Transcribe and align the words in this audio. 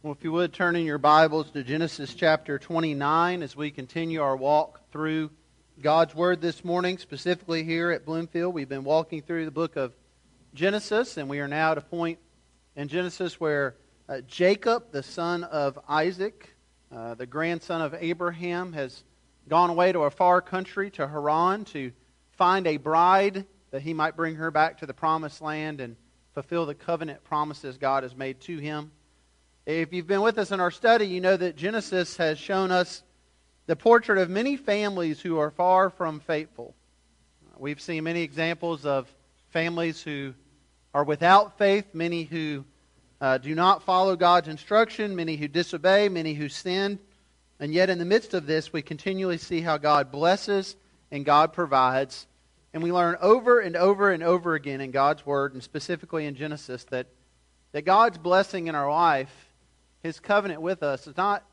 Well, 0.00 0.12
if 0.12 0.22
you 0.22 0.30
would 0.30 0.52
turn 0.52 0.76
in 0.76 0.86
your 0.86 0.98
Bibles 0.98 1.50
to 1.50 1.64
Genesis 1.64 2.14
chapter 2.14 2.56
29 2.56 3.42
as 3.42 3.56
we 3.56 3.72
continue 3.72 4.22
our 4.22 4.36
walk 4.36 4.80
through 4.92 5.32
God's 5.82 6.14
Word 6.14 6.40
this 6.40 6.64
morning, 6.64 6.98
specifically 6.98 7.64
here 7.64 7.90
at 7.90 8.04
Bloomfield. 8.04 8.54
We've 8.54 8.68
been 8.68 8.84
walking 8.84 9.22
through 9.22 9.44
the 9.44 9.50
book 9.50 9.74
of 9.74 9.92
Genesis, 10.54 11.16
and 11.16 11.28
we 11.28 11.40
are 11.40 11.48
now 11.48 11.72
at 11.72 11.78
a 11.78 11.80
point 11.80 12.20
in 12.76 12.86
Genesis 12.86 13.40
where 13.40 13.74
uh, 14.08 14.20
Jacob, 14.20 14.92
the 14.92 15.02
son 15.02 15.42
of 15.42 15.76
Isaac, 15.88 16.54
uh, 16.94 17.14
the 17.14 17.26
grandson 17.26 17.82
of 17.82 17.92
Abraham, 17.98 18.74
has 18.74 19.02
gone 19.48 19.68
away 19.68 19.90
to 19.90 20.02
a 20.02 20.10
far 20.12 20.40
country, 20.40 20.92
to 20.92 21.08
Haran, 21.08 21.64
to 21.72 21.90
find 22.30 22.68
a 22.68 22.76
bride 22.76 23.46
that 23.72 23.82
he 23.82 23.94
might 23.94 24.14
bring 24.14 24.36
her 24.36 24.52
back 24.52 24.78
to 24.78 24.86
the 24.86 24.94
promised 24.94 25.42
land 25.42 25.80
and 25.80 25.96
fulfill 26.34 26.66
the 26.66 26.74
covenant 26.76 27.24
promises 27.24 27.78
God 27.78 28.04
has 28.04 28.14
made 28.14 28.40
to 28.42 28.58
him. 28.58 28.92
If 29.68 29.92
you've 29.92 30.06
been 30.06 30.22
with 30.22 30.38
us 30.38 30.50
in 30.50 30.60
our 30.60 30.70
study, 30.70 31.06
you 31.06 31.20
know 31.20 31.36
that 31.36 31.54
Genesis 31.54 32.16
has 32.16 32.38
shown 32.38 32.70
us 32.70 33.02
the 33.66 33.76
portrait 33.76 34.16
of 34.16 34.30
many 34.30 34.56
families 34.56 35.20
who 35.20 35.36
are 35.36 35.50
far 35.50 35.90
from 35.90 36.20
faithful. 36.20 36.74
We've 37.58 37.78
seen 37.78 38.04
many 38.04 38.22
examples 38.22 38.86
of 38.86 39.14
families 39.50 40.00
who 40.00 40.32
are 40.94 41.04
without 41.04 41.58
faith, 41.58 41.84
many 41.92 42.22
who 42.22 42.64
uh, 43.20 43.36
do 43.36 43.54
not 43.54 43.82
follow 43.82 44.16
God's 44.16 44.48
instruction, 44.48 45.14
many 45.14 45.36
who 45.36 45.48
disobey, 45.48 46.08
many 46.08 46.32
who 46.32 46.48
sin. 46.48 46.98
And 47.60 47.74
yet, 47.74 47.90
in 47.90 47.98
the 47.98 48.06
midst 48.06 48.32
of 48.32 48.46
this, 48.46 48.72
we 48.72 48.80
continually 48.80 49.36
see 49.36 49.60
how 49.60 49.76
God 49.76 50.10
blesses 50.10 50.76
and 51.10 51.26
God 51.26 51.52
provides. 51.52 52.26
And 52.72 52.82
we 52.82 52.90
learn 52.90 53.18
over 53.20 53.60
and 53.60 53.76
over 53.76 54.10
and 54.12 54.22
over 54.22 54.54
again 54.54 54.80
in 54.80 54.92
God's 54.92 55.26
Word, 55.26 55.52
and 55.52 55.62
specifically 55.62 56.24
in 56.24 56.36
Genesis, 56.36 56.84
that, 56.84 57.08
that 57.72 57.84
God's 57.84 58.16
blessing 58.16 58.68
in 58.68 58.74
our 58.74 58.90
life 58.90 59.44
his 60.02 60.20
covenant 60.20 60.62
with 60.62 60.82
us 60.82 61.06
is 61.06 61.16
not 61.16 61.44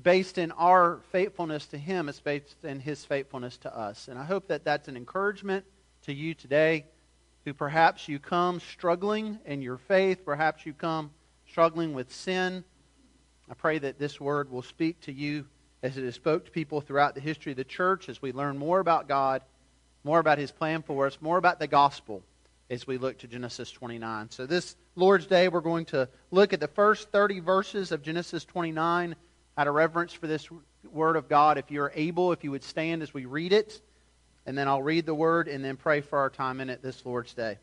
based 0.00 0.38
in 0.38 0.50
our 0.52 1.00
faithfulness 1.12 1.66
to 1.66 1.78
him, 1.78 2.08
it's 2.08 2.20
based 2.20 2.64
in 2.64 2.80
his 2.80 3.04
faithfulness 3.04 3.56
to 3.58 3.76
us. 3.76 4.08
And 4.08 4.18
I 4.18 4.24
hope 4.24 4.48
that 4.48 4.64
that's 4.64 4.88
an 4.88 4.96
encouragement 4.96 5.64
to 6.02 6.12
you 6.12 6.34
today 6.34 6.86
who 7.44 7.54
perhaps 7.54 8.08
you 8.08 8.18
come 8.18 8.60
struggling 8.60 9.38
in 9.44 9.62
your 9.62 9.76
faith, 9.76 10.24
perhaps 10.24 10.66
you 10.66 10.72
come 10.72 11.10
struggling 11.48 11.92
with 11.92 12.12
sin. 12.12 12.64
I 13.50 13.54
pray 13.54 13.78
that 13.78 13.98
this 13.98 14.20
word 14.20 14.50
will 14.50 14.62
speak 14.62 15.00
to 15.02 15.12
you 15.12 15.46
as 15.82 15.98
it 15.98 16.04
has 16.04 16.14
spoke 16.14 16.46
to 16.46 16.50
people 16.50 16.80
throughout 16.80 17.14
the 17.14 17.20
history 17.20 17.52
of 17.52 17.56
the 17.56 17.64
church 17.64 18.08
as 18.08 18.22
we 18.22 18.32
learn 18.32 18.56
more 18.56 18.80
about 18.80 19.06
God, 19.06 19.42
more 20.02 20.18
about 20.18 20.38
his 20.38 20.50
plan 20.50 20.82
for 20.82 21.06
us, 21.06 21.18
more 21.20 21.36
about 21.36 21.58
the 21.58 21.66
gospel 21.66 22.22
as 22.70 22.86
we 22.86 22.96
look 22.96 23.18
to 23.18 23.28
Genesis 23.28 23.70
29. 23.70 24.30
So, 24.30 24.46
this 24.46 24.76
Lord's 24.96 25.26
Day, 25.26 25.48
we're 25.48 25.60
going 25.60 25.86
to 25.86 26.08
look 26.30 26.52
at 26.52 26.60
the 26.60 26.68
first 26.68 27.10
30 27.10 27.40
verses 27.40 27.90
of 27.90 28.02
Genesis 28.02 28.44
29 28.44 29.16
out 29.58 29.66
of 29.66 29.74
reverence 29.74 30.12
for 30.12 30.28
this 30.28 30.48
Word 30.88 31.16
of 31.16 31.28
God. 31.28 31.58
If 31.58 31.70
you're 31.72 31.90
able, 31.96 32.30
if 32.30 32.44
you 32.44 32.52
would 32.52 32.62
stand 32.62 33.02
as 33.02 33.12
we 33.12 33.24
read 33.24 33.52
it, 33.52 33.80
and 34.46 34.56
then 34.56 34.68
I'll 34.68 34.82
read 34.82 35.04
the 35.04 35.14
Word 35.14 35.48
and 35.48 35.64
then 35.64 35.76
pray 35.76 36.00
for 36.00 36.20
our 36.20 36.30
time 36.30 36.60
in 36.60 36.70
it 36.70 36.80
this 36.80 37.04
Lord's 37.04 37.34
Day. 37.34 37.58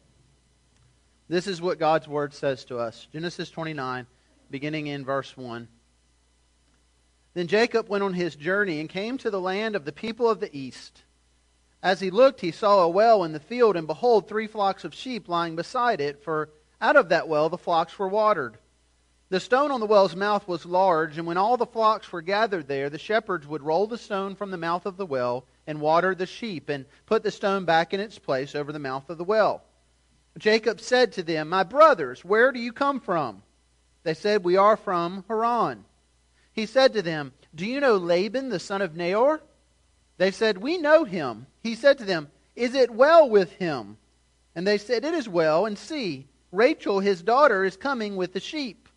This 1.29 1.47
is 1.47 1.61
what 1.61 1.79
God's 1.79 2.05
Word 2.05 2.33
says 2.33 2.65
to 2.65 2.79
us 2.79 3.07
Genesis 3.13 3.49
29, 3.49 4.07
beginning 4.49 4.87
in 4.87 5.05
verse 5.05 5.37
1. 5.37 5.69
Then 7.33 7.47
Jacob 7.47 7.87
went 7.87 8.03
on 8.03 8.13
his 8.13 8.35
journey 8.35 8.81
and 8.81 8.89
came 8.89 9.17
to 9.19 9.31
the 9.31 9.39
land 9.39 9.77
of 9.77 9.85
the 9.85 9.93
people 9.93 10.29
of 10.29 10.41
the 10.41 10.53
east. 10.57 11.03
As 11.81 12.01
he 12.01 12.11
looked, 12.11 12.41
he 12.41 12.51
saw 12.51 12.83
a 12.83 12.89
well 12.89 13.23
in 13.23 13.31
the 13.31 13.39
field, 13.39 13.77
and 13.77 13.87
behold, 13.87 14.27
three 14.27 14.47
flocks 14.47 14.83
of 14.83 14.93
sheep 14.93 15.29
lying 15.29 15.55
beside 15.55 16.01
it, 16.01 16.21
for 16.25 16.49
out 16.81 16.95
of 16.95 17.09
that 17.09 17.27
well 17.27 17.47
the 17.49 17.57
flocks 17.57 17.97
were 17.97 18.07
watered. 18.07 18.57
The 19.29 19.39
stone 19.39 19.71
on 19.71 19.79
the 19.79 19.85
well's 19.85 20.15
mouth 20.15 20.45
was 20.45 20.65
large, 20.65 21.17
and 21.17 21.25
when 21.25 21.37
all 21.37 21.55
the 21.55 21.65
flocks 21.65 22.11
were 22.11 22.21
gathered 22.21 22.67
there, 22.67 22.89
the 22.89 22.99
shepherds 22.99 23.47
would 23.47 23.61
roll 23.61 23.87
the 23.87 23.97
stone 23.97 24.35
from 24.35 24.51
the 24.51 24.57
mouth 24.57 24.85
of 24.85 24.97
the 24.97 25.05
well 25.05 25.45
and 25.65 25.79
water 25.79 26.13
the 26.13 26.25
sheep, 26.25 26.67
and 26.67 26.85
put 27.05 27.23
the 27.23 27.31
stone 27.31 27.63
back 27.63 27.93
in 27.93 28.01
its 28.01 28.19
place 28.19 28.55
over 28.55 28.73
the 28.73 28.79
mouth 28.79 29.09
of 29.09 29.17
the 29.17 29.23
well. 29.23 29.63
Jacob 30.37 30.81
said 30.81 31.13
to 31.13 31.23
them, 31.23 31.47
My 31.47 31.63
brothers, 31.63 32.25
where 32.25 32.51
do 32.51 32.59
you 32.59 32.73
come 32.73 32.99
from? 32.99 33.41
They 34.03 34.13
said, 34.13 34.43
We 34.43 34.57
are 34.57 34.75
from 34.75 35.23
Haran. 35.27 35.85
He 36.51 36.65
said 36.65 36.93
to 36.93 37.01
them, 37.01 37.31
Do 37.55 37.65
you 37.65 37.79
know 37.79 37.95
Laban, 37.97 38.49
the 38.49 38.59
son 38.59 38.81
of 38.81 38.95
Nahor? 38.95 39.41
They 40.17 40.31
said, 40.31 40.57
We 40.57 40.77
know 40.77 41.03
him. 41.03 41.47
He 41.63 41.75
said 41.75 41.99
to 41.99 42.05
them, 42.05 42.29
Is 42.55 42.73
it 42.75 42.91
well 42.91 43.29
with 43.29 43.53
him? 43.53 43.97
And 44.55 44.67
they 44.67 44.77
said, 44.77 45.05
It 45.05 45.13
is 45.13 45.29
well. 45.29 45.65
And 45.65 45.77
see, 45.77 46.27
Rachel, 46.51 46.99
his 46.99 47.21
daughter, 47.21 47.63
is 47.63 47.77
coming 47.77 48.15
with 48.15 48.33
the 48.33 48.39
sheep. 48.39 48.89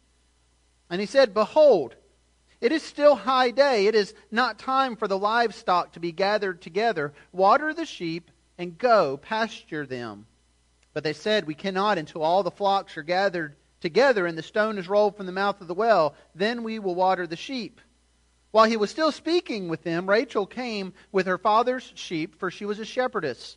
And 0.90 1.00
he 1.00 1.06
said, 1.06 1.34
Behold, 1.34 1.94
it 2.60 2.72
is 2.72 2.82
still 2.82 3.14
high 3.14 3.50
day. 3.50 3.86
It 3.86 3.94
is 3.94 4.14
not 4.30 4.58
time 4.58 4.96
for 4.96 5.06
the 5.06 5.18
livestock 5.18 5.92
to 5.92 6.00
be 6.00 6.12
gathered 6.12 6.60
together. 6.62 7.12
Water 7.32 7.74
the 7.74 7.86
sheep 7.86 8.30
and 8.58 8.78
go 8.78 9.16
pasture 9.16 9.86
them. 9.86 10.26
But 10.92 11.04
they 11.04 11.12
said, 11.12 11.46
We 11.46 11.54
cannot 11.54 11.98
until 11.98 12.22
all 12.22 12.42
the 12.42 12.50
flocks 12.50 12.96
are 12.96 13.02
gathered 13.02 13.56
together 13.80 14.26
and 14.26 14.38
the 14.38 14.42
stone 14.42 14.78
is 14.78 14.88
rolled 14.88 15.16
from 15.16 15.26
the 15.26 15.32
mouth 15.32 15.60
of 15.60 15.68
the 15.68 15.74
well. 15.74 16.14
Then 16.34 16.62
we 16.62 16.78
will 16.78 16.94
water 16.94 17.26
the 17.26 17.36
sheep. 17.36 17.80
While 18.50 18.66
he 18.66 18.76
was 18.76 18.90
still 18.90 19.10
speaking 19.10 19.68
with 19.68 19.82
them, 19.82 20.08
Rachel 20.08 20.46
came 20.46 20.94
with 21.10 21.26
her 21.26 21.38
father's 21.38 21.92
sheep, 21.96 22.38
for 22.38 22.50
she 22.50 22.64
was 22.64 22.78
a 22.78 22.84
shepherdess. 22.84 23.56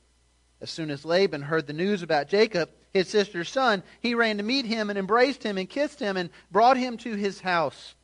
As 0.61 0.69
soon 0.69 0.91
as 0.91 1.05
Laban 1.05 1.41
heard 1.41 1.65
the 1.65 1.73
news 1.73 2.03
about 2.03 2.27
Jacob, 2.27 2.69
his 2.93 3.09
sister's 3.09 3.49
son, 3.49 3.81
he 3.99 4.13
ran 4.13 4.37
to 4.37 4.43
meet 4.43 4.65
him 4.65 4.91
and 4.91 4.99
embraced 4.99 5.41
him 5.41 5.57
and 5.57 5.67
kissed 5.67 5.99
him 5.99 6.17
and 6.17 6.29
brought 6.51 6.77
him 6.77 6.97
to 6.97 7.15
his 7.15 7.41
house. 7.41 7.95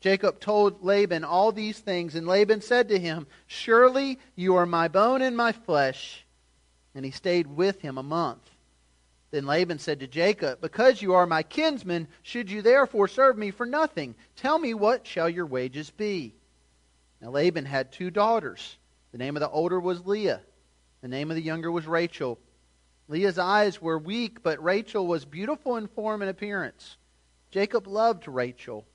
Jacob 0.00 0.40
told 0.40 0.82
Laban 0.82 1.22
all 1.22 1.52
these 1.52 1.78
things, 1.78 2.16
and 2.16 2.26
Laban 2.26 2.62
said 2.62 2.88
to 2.88 2.98
him, 2.98 3.28
Surely 3.46 4.18
you 4.34 4.56
are 4.56 4.66
my 4.66 4.88
bone 4.88 5.22
and 5.22 5.36
my 5.36 5.52
flesh. 5.52 6.26
And 6.96 7.04
he 7.04 7.12
stayed 7.12 7.46
with 7.46 7.80
him 7.80 7.96
a 7.96 8.02
month. 8.02 8.50
Then 9.30 9.46
Laban 9.46 9.78
said 9.78 10.00
to 10.00 10.08
Jacob, 10.08 10.60
Because 10.60 11.00
you 11.00 11.14
are 11.14 11.26
my 11.26 11.44
kinsman, 11.44 12.08
should 12.22 12.50
you 12.50 12.60
therefore 12.60 13.06
serve 13.06 13.38
me 13.38 13.52
for 13.52 13.66
nothing? 13.66 14.16
Tell 14.34 14.58
me, 14.58 14.74
what 14.74 15.06
shall 15.06 15.28
your 15.28 15.46
wages 15.46 15.90
be? 15.90 16.34
Now 17.20 17.30
Laban 17.30 17.66
had 17.66 17.92
two 17.92 18.10
daughters. 18.10 18.78
The 19.12 19.18
name 19.18 19.36
of 19.36 19.40
the 19.40 19.50
older 19.50 19.78
was 19.78 20.04
Leah 20.04 20.40
the 21.02 21.08
name 21.08 21.30
of 21.30 21.36
the 21.36 21.42
younger 21.42 21.70
was 21.70 21.86
Rachel. 21.86 22.38
Leah's 23.08 23.38
eyes 23.38 23.82
were 23.82 23.98
weak, 23.98 24.42
but 24.42 24.62
Rachel 24.62 25.06
was 25.06 25.24
beautiful 25.24 25.76
in 25.76 25.88
form 25.88 26.22
and 26.22 26.30
appearance. 26.30 26.96
Jacob 27.50 27.86
loved 27.86 28.28
Rachel, 28.28 28.86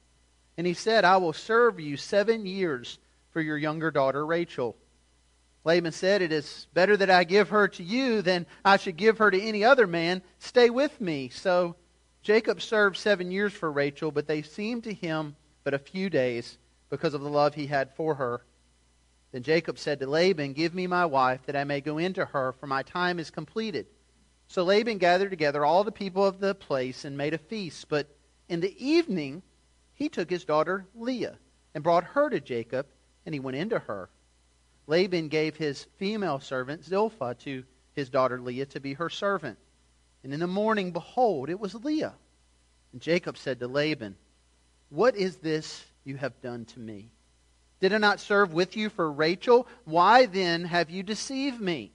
and 0.58 0.66
he 0.66 0.74
said, 0.74 1.04
I 1.04 1.18
will 1.18 1.34
serve 1.34 1.80
you 1.80 1.98
seven 1.98 2.46
years 2.46 3.00
for 3.32 3.42
your 3.42 3.58
younger 3.58 3.92
daughter 3.92 4.26
Rachel. 4.26 4.78
Laban 5.66 5.92
said, 5.92 6.22
It 6.22 6.32
is 6.32 6.68
better 6.74 6.96
that 6.96 7.10
I 7.10 7.24
give 7.24 7.50
her 7.50 7.68
to 7.68 7.84
you 7.84 8.22
than 8.22 8.46
I 8.64 8.78
should 8.78 8.96
give 8.96 9.18
her 9.18 9.32
to 9.32 9.42
any 9.42 9.64
other 9.64 9.88
man. 9.88 10.22
Stay 10.38 10.70
with 10.70 11.02
me. 11.02 11.30
So 11.30 11.76
Jacob 12.22 12.62
served 12.62 12.98
seven 12.98 13.32
years 13.32 13.52
for 13.52 13.72
Rachel, 13.72 14.12
but 14.12 14.28
they 14.28 14.44
seemed 14.44 14.84
to 14.86 14.94
him 14.94 15.36
but 15.64 15.74
a 15.74 15.80
few 15.80 16.10
days 16.10 16.58
because 16.90 17.16
of 17.16 17.22
the 17.22 17.30
love 17.30 17.56
he 17.56 17.68
had 17.68 17.94
for 17.96 18.16
her. 18.16 18.42
Then 19.36 19.44
Jacob 19.44 19.78
said 19.78 20.00
to 20.00 20.08
Laban, 20.08 20.54
Give 20.54 20.74
me 20.74 20.88
my 20.88 21.06
wife, 21.06 21.42
that 21.46 21.58
I 21.58 21.66
may 21.66 21.82
go 21.82 21.98
into 21.98 22.24
her, 22.24 22.54
for 22.54 22.68
my 22.68 22.84
time 22.84 23.20
is 23.20 23.32
completed. 23.32 23.86
So 24.48 24.64
Laban 24.64 24.98
gathered 24.98 25.30
together 25.30 25.66
all 25.66 25.84
the 25.84 25.92
people 25.92 26.26
of 26.26 26.40
the 26.40 26.56
place 26.56 27.04
and 27.04 27.18
made 27.18 27.34
a 27.34 27.38
feast. 27.38 27.90
But 27.90 28.08
in 28.48 28.62
the 28.62 28.74
evening 28.82 29.44
he 29.94 30.08
took 30.08 30.30
his 30.30 30.46
daughter 30.46 30.86
Leah 30.96 31.38
and 31.74 31.84
brought 31.84 32.06
her 32.06 32.30
to 32.30 32.40
Jacob, 32.40 32.88
and 33.26 33.36
he 33.36 33.42
went 33.42 33.58
into 33.58 33.78
her. 33.78 34.10
Laban 34.88 35.28
gave 35.28 35.58
his 35.58 35.84
female 35.98 36.40
servant 36.40 36.86
Zilpah 36.86 37.36
to 37.40 37.66
his 37.92 38.10
daughter 38.10 38.40
Leah 38.40 38.68
to 38.68 38.80
be 38.80 38.94
her 38.94 39.10
servant. 39.10 39.60
And 40.24 40.34
in 40.34 40.40
the 40.40 40.48
morning, 40.48 40.94
behold, 40.94 41.50
it 41.50 41.60
was 41.60 41.76
Leah. 41.76 42.16
And 42.94 43.02
Jacob 43.02 43.38
said 43.38 43.60
to 43.60 43.68
Laban, 43.68 44.16
What 44.88 45.18
is 45.18 45.36
this 45.36 45.84
you 46.06 46.16
have 46.16 46.40
done 46.40 46.64
to 46.68 46.80
me? 46.80 47.12
Did 47.80 47.94
I 47.94 47.98
not 47.98 48.20
serve 48.20 48.54
with 48.54 48.78
you 48.78 48.90
for 48.90 49.12
Rachel? 49.12 49.68
Why 49.84 50.26
then 50.26 50.66
have 50.66 50.90
you 50.90 51.04
deceived 51.04 51.60
me? 51.60 51.92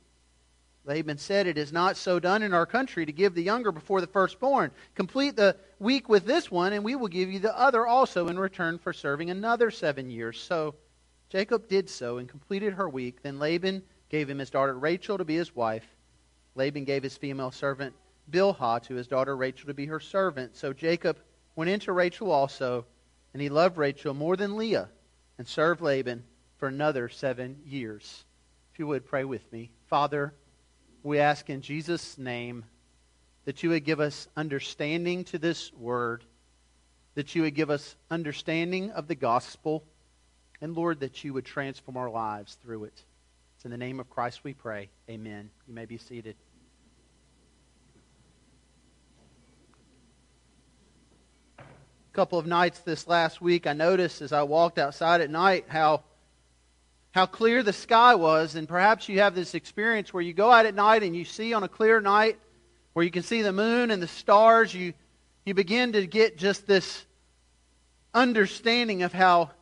Laban 0.85 1.19
said, 1.19 1.47
It 1.47 1.59
is 1.59 1.73
not 1.73 1.97
so 1.97 2.19
done 2.19 2.43
in 2.43 2.55
our 2.55 2.67
country 2.67 3.07
to 3.07 3.13
give 3.13 3.35
the 3.35 3.43
younger 3.43 3.73
before 3.73 4.01
the 4.01 4.07
firstborn. 4.07 4.71
Complete 4.95 5.37
the 5.37 5.57
week 5.79 6.09
with 6.09 6.25
this 6.25 6.51
one, 6.51 6.73
and 6.73 6.85
we 6.85 6.97
will 6.97 7.09
give 7.09 7.31
you 7.31 7.39
the 7.39 7.59
other 7.59 7.87
also 7.87 8.29
in 8.29 8.39
return 8.39 8.79
for 8.79 8.93
serving 8.93 9.31
another 9.31 9.71
seven 9.71 10.11
years. 10.11 10.41
So 10.41 10.75
Jacob 11.29 11.69
did 11.69 11.89
so 11.89 12.19
and 12.19 12.29
completed 12.29 12.75
her 12.75 12.89
week. 12.89 13.23
Then 13.23 13.39
Laban 13.39 13.83
gave 14.09 14.29
him 14.29 14.39
his 14.39 14.51
daughter 14.51 14.79
Rachel 14.79 15.19
to 15.19 15.25
be 15.25 15.37
his 15.37 15.55
wife. 15.55 15.87
Laban 16.55 16.85
gave 16.85 17.03
his 17.03 17.17
female 17.17 17.53
servant 17.53 17.95
Bilhah 18.31 18.83
to 18.85 18.95
his 18.95 19.07
daughter 19.07 19.37
Rachel 19.37 19.69
to 19.69 19.75
be 19.75 19.87
her 19.87 20.01
servant. 20.01 20.57
So 20.57 20.73
Jacob 20.73 21.19
went 21.57 21.71
into 21.71 21.93
Rachel 21.93 22.31
also, 22.31 22.85
and 23.33 23.41
he 23.41 23.49
loved 23.49 23.77
Rachel 23.77 24.15
more 24.15 24.37
than 24.37 24.57
Leah, 24.57 24.89
and 25.41 25.49
served 25.49 25.81
Laban 25.81 26.23
for 26.59 26.69
another 26.69 27.09
seven 27.09 27.57
years. 27.65 28.27
If 28.75 28.79
you 28.79 28.87
would 28.89 29.07
pray 29.07 29.25
with 29.25 29.51
me. 29.51 29.71
Father, 29.87 30.35
we 31.03 31.19
ask 31.19 31.49
in 31.49 31.63
Jesus' 31.63 32.19
name 32.19 32.67
that 33.47 33.63
you 33.63 33.71
would 33.71 33.87
give 33.87 34.01
us 34.01 34.29
understanding 34.37 35.25
to 35.25 35.39
this 35.39 35.73
word, 35.73 36.25
that 37.15 37.35
you 37.35 37.41
would 37.41 37.55
give 37.55 37.71
us 37.71 37.97
understanding 38.11 38.91
of 38.91 39.09
the 39.09 39.15
gospel, 39.15 39.83
and 40.61 40.77
Lord, 40.77 41.01
that 41.01 41.25
you 41.25 41.33
would 41.33 41.47
transform 41.47 41.97
our 41.97 42.11
lives 42.11 42.59
through 42.63 42.85
it. 42.85 43.03
It's 43.57 43.65
in 43.65 43.71
the 43.71 43.79
name 43.79 43.99
of 43.99 44.11
Christ 44.11 44.45
we 44.45 44.53
pray. 44.53 44.91
Amen. 45.09 45.49
You 45.67 45.73
may 45.73 45.87
be 45.87 45.97
seated. 45.97 46.37
Couple 52.21 52.39
of 52.39 52.47
nights 52.47 52.81
this 52.81 53.07
last 53.07 53.41
week, 53.41 53.67
I 53.67 53.73
noticed 53.73 54.21
as 54.21 54.31
I 54.31 54.43
walked 54.43 54.79
outside 54.79 55.23
at 55.23 55.31
night 55.31 55.65
how 55.69 56.03
how 57.13 57.25
clear 57.25 57.63
the 57.63 57.73
sky 57.73 58.15
was, 58.15 58.57
and 58.57 58.69
perhaps 58.69 59.09
you 59.09 59.21
have 59.21 59.35
this 59.35 59.55
experience 59.55 60.13
where 60.13 60.23
you 60.23 60.35
go 60.35 60.53
out 60.53 60.67
at 60.67 60.75
night 60.75 61.03
and 61.03 61.17
you 61.17 61.25
see 61.25 61.55
on 61.55 61.63
a 61.63 61.69
clear 61.69 61.99
night 61.99 62.39
where 62.93 63.07
you 63.07 63.11
can 63.11 63.23
see 63.23 63.41
the 63.41 63.55
moon 63.55 63.91
and 63.91 64.03
the 64.03 64.07
stars, 64.07 64.75
you 64.75 64.93
you 65.47 65.55
begin 65.55 65.93
to 65.93 66.07
get 66.07 66.37
just 66.37 66.67
this 66.67 67.07
understanding 68.13 69.03
of 69.03 69.15
how 69.15 69.53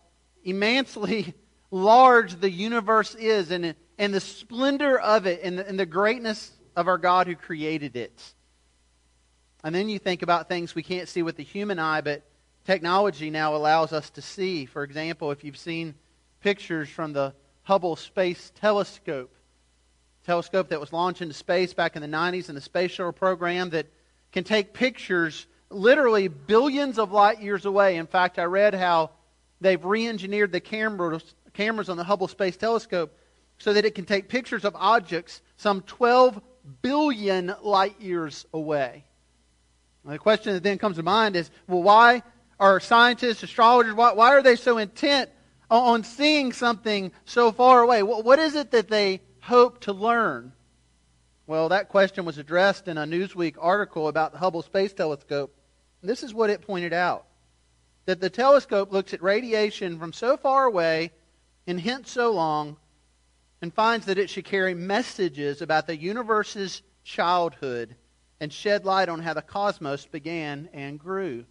immensely 0.42 1.34
large 1.70 2.40
the 2.40 2.50
universe 2.50 3.14
is 3.14 3.52
and 3.52 3.76
and 3.98 4.12
the 4.12 4.18
splendor 4.18 4.98
of 4.98 5.28
it 5.28 5.42
and 5.44 5.60
the, 5.60 5.68
and 5.68 5.78
the 5.78 5.86
greatness 5.86 6.50
of 6.74 6.88
our 6.88 6.98
God 6.98 7.28
who 7.28 7.36
created 7.36 7.94
it. 7.94 8.20
And 9.62 9.72
then 9.72 9.88
you 9.88 10.00
think 10.00 10.22
about 10.22 10.48
things 10.48 10.74
we 10.74 10.82
can't 10.82 11.08
see 11.08 11.22
with 11.22 11.36
the 11.36 11.44
human 11.44 11.78
eye, 11.78 12.00
but 12.00 12.27
technology 12.68 13.30
now 13.30 13.56
allows 13.56 13.94
us 13.94 14.10
to 14.10 14.20
see. 14.20 14.66
For 14.66 14.82
example, 14.82 15.30
if 15.30 15.42
you've 15.42 15.56
seen 15.56 15.94
pictures 16.42 16.86
from 16.86 17.14
the 17.14 17.32
Hubble 17.62 17.96
Space 17.96 18.52
Telescope, 18.60 19.34
telescope 20.26 20.68
that 20.68 20.78
was 20.78 20.92
launched 20.92 21.22
into 21.22 21.32
space 21.32 21.72
back 21.72 21.96
in 21.96 22.02
the 22.02 22.08
90s 22.08 22.50
in 22.50 22.54
the 22.54 22.60
space 22.60 22.90
shuttle 22.90 23.12
program 23.12 23.70
that 23.70 23.86
can 24.32 24.44
take 24.44 24.74
pictures 24.74 25.46
literally 25.70 26.28
billions 26.28 26.98
of 26.98 27.10
light 27.10 27.40
years 27.40 27.64
away. 27.64 27.96
In 27.96 28.06
fact, 28.06 28.38
I 28.38 28.44
read 28.44 28.74
how 28.74 29.12
they've 29.62 29.82
re-engineered 29.82 30.52
the 30.52 30.60
cameras, 30.60 31.34
cameras 31.54 31.88
on 31.88 31.96
the 31.96 32.04
Hubble 32.04 32.28
Space 32.28 32.58
Telescope 32.58 33.16
so 33.56 33.72
that 33.72 33.86
it 33.86 33.94
can 33.94 34.04
take 34.04 34.28
pictures 34.28 34.66
of 34.66 34.76
objects 34.76 35.40
some 35.56 35.80
12 35.80 36.38
billion 36.82 37.54
light 37.62 37.98
years 37.98 38.44
away. 38.52 39.04
Now, 40.04 40.12
the 40.12 40.18
question 40.18 40.52
that 40.52 40.62
then 40.62 40.76
comes 40.76 40.96
to 40.96 41.02
mind 41.02 41.34
is 41.34 41.50
well, 41.66 41.82
why 41.82 42.22
are 42.60 42.80
scientists, 42.80 43.42
astrologers, 43.42 43.94
why, 43.94 44.12
why 44.12 44.30
are 44.30 44.42
they 44.42 44.56
so 44.56 44.78
intent 44.78 45.30
on, 45.70 45.94
on 45.94 46.04
seeing 46.04 46.52
something 46.52 47.12
so 47.24 47.52
far 47.52 47.82
away? 47.82 48.02
What, 48.02 48.24
what 48.24 48.38
is 48.38 48.54
it 48.54 48.70
that 48.72 48.88
they 48.88 49.20
hope 49.40 49.80
to 49.82 49.92
learn? 49.92 50.52
Well, 51.46 51.70
that 51.70 51.88
question 51.88 52.24
was 52.24 52.38
addressed 52.38 52.88
in 52.88 52.98
a 52.98 53.06
Newsweek 53.06 53.54
article 53.58 54.08
about 54.08 54.32
the 54.32 54.38
Hubble 54.38 54.62
Space 54.62 54.92
Telescope. 54.92 55.54
This 56.02 56.22
is 56.22 56.34
what 56.34 56.50
it 56.50 56.62
pointed 56.62 56.92
out 56.92 57.24
that 58.06 58.20
the 58.20 58.30
telescope 58.30 58.90
looks 58.90 59.12
at 59.12 59.22
radiation 59.22 59.98
from 59.98 60.14
so 60.14 60.38
far 60.38 60.64
away 60.64 61.12
and 61.66 61.78
hence 61.78 62.10
so 62.10 62.32
long 62.32 62.76
and 63.60 63.74
finds 63.74 64.06
that 64.06 64.16
it 64.16 64.30
should 64.30 64.46
carry 64.46 64.72
messages 64.72 65.60
about 65.60 65.86
the 65.86 65.96
universe's 65.96 66.80
childhood 67.04 67.94
and 68.40 68.50
shed 68.50 68.86
light 68.86 69.10
on 69.10 69.20
how 69.20 69.34
the 69.34 69.42
cosmos 69.42 70.06
began 70.06 70.70
and 70.72 70.98
grew. 70.98 71.44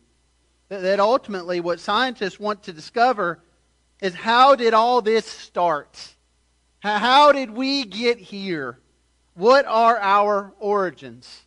That 0.70 1.00
ultimately, 1.00 1.62
what 1.62 1.80
scientists 1.80 2.40
want 2.40 2.64
to 2.64 2.74
discover 2.74 3.40
is 4.02 4.14
how 4.14 4.56
did 4.56 4.74
all 4.74 5.02
this 5.02 5.26
start? 5.26 6.16
How 6.80 7.32
did 7.32 7.52
we 7.52 7.86
get 7.86 8.20
here? 8.20 8.80
What 9.34 9.66
are 9.66 9.98
our 9.98 10.54
origins? 10.60 11.46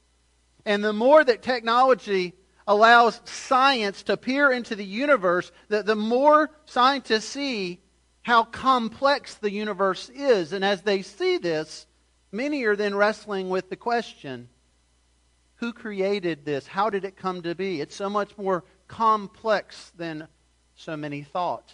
And 0.65 0.83
the 0.83 0.93
more 0.93 1.23
that 1.23 1.43
technology 1.43 2.35
allows 2.67 3.21
science 3.25 4.03
to 4.05 4.17
peer 4.17 4.53
into 4.53 4.77
the 4.77 4.85
universe, 4.85 5.51
the, 5.69 5.83
the 5.83 5.97
more 5.97 6.51
scientists 6.67 7.25
see 7.25 7.81
how 8.23 8.45
complex 8.45 9.35
the 9.35 9.51
universe 9.51 10.09
is. 10.11 10.53
And 10.53 10.65
as 10.65 10.83
they 10.83 11.03
see 11.03 11.39
this, 11.39 11.87
many 12.31 12.65
are 12.65 12.77
then 12.77 12.95
wrestling 12.95 13.49
with 13.49 13.71
the 13.71 13.77
question 13.77 14.49
who 15.57 15.73
created 15.73 16.45
this? 16.45 16.67
How 16.67 16.89
did 16.89 17.05
it 17.05 17.17
come 17.17 17.43
to 17.43 17.55
be? 17.55 17.81
It's 17.81 17.95
so 17.95 18.09
much 18.09 18.37
more 18.39 18.65
complex 18.91 19.93
than 19.97 20.29
so 20.77 20.97
many 20.97 21.23
thought. 21.23 21.73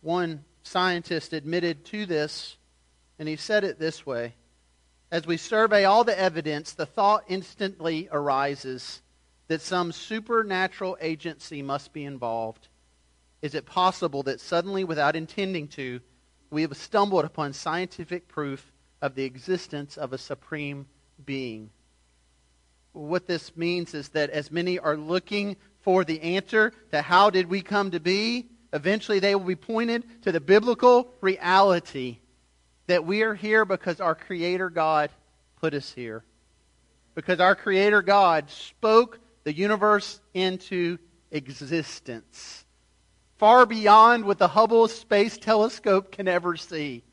One 0.00 0.44
scientist 0.62 1.32
admitted 1.32 1.84
to 1.86 2.06
this, 2.06 2.56
and 3.18 3.28
he 3.28 3.36
said 3.36 3.62
it 3.62 3.78
this 3.78 4.04
way 4.04 4.34
As 5.10 5.26
we 5.26 5.36
survey 5.36 5.84
all 5.84 6.04
the 6.04 6.18
evidence, 6.18 6.72
the 6.72 6.86
thought 6.86 7.24
instantly 7.28 8.08
arises 8.10 9.02
that 9.48 9.60
some 9.60 9.92
supernatural 9.92 10.96
agency 11.00 11.62
must 11.62 11.92
be 11.92 12.04
involved 12.04 12.68
is 13.42 13.54
it 13.54 13.66
possible 13.66 14.22
that 14.24 14.40
suddenly, 14.40 14.84
without 14.84 15.14
intending 15.14 15.68
to, 15.68 16.00
we 16.50 16.62
have 16.62 16.76
stumbled 16.76 17.24
upon 17.24 17.52
scientific 17.52 18.28
proof 18.28 18.72
of 19.02 19.14
the 19.14 19.24
existence 19.24 19.96
of 19.96 20.12
a 20.12 20.18
supreme 20.18 20.86
being? 21.24 21.70
What 22.92 23.26
this 23.26 23.56
means 23.56 23.94
is 23.94 24.08
that 24.10 24.30
as 24.30 24.50
many 24.50 24.78
are 24.78 24.96
looking 24.96 25.56
for 25.86 26.04
the 26.04 26.20
answer 26.20 26.72
to 26.90 27.00
how 27.00 27.30
did 27.30 27.48
we 27.48 27.62
come 27.62 27.92
to 27.92 28.00
be, 28.00 28.48
eventually 28.72 29.20
they 29.20 29.36
will 29.36 29.44
be 29.44 29.54
pointed 29.54 30.04
to 30.22 30.32
the 30.32 30.40
biblical 30.40 31.08
reality 31.20 32.18
that 32.88 33.04
we 33.06 33.22
are 33.22 33.34
here 33.34 33.64
because 33.64 34.00
our 34.00 34.16
Creator 34.16 34.68
God 34.70 35.10
put 35.60 35.74
us 35.74 35.92
here. 35.92 36.24
Because 37.14 37.38
our 37.38 37.54
Creator 37.54 38.02
God 38.02 38.50
spoke 38.50 39.20
the 39.44 39.52
universe 39.52 40.20
into 40.34 40.98
existence 41.30 42.64
far 43.38 43.64
beyond 43.64 44.24
what 44.24 44.38
the 44.38 44.48
Hubble 44.48 44.88
Space 44.88 45.38
Telescope 45.38 46.10
can 46.10 46.26
ever 46.26 46.56
see. 46.56 47.04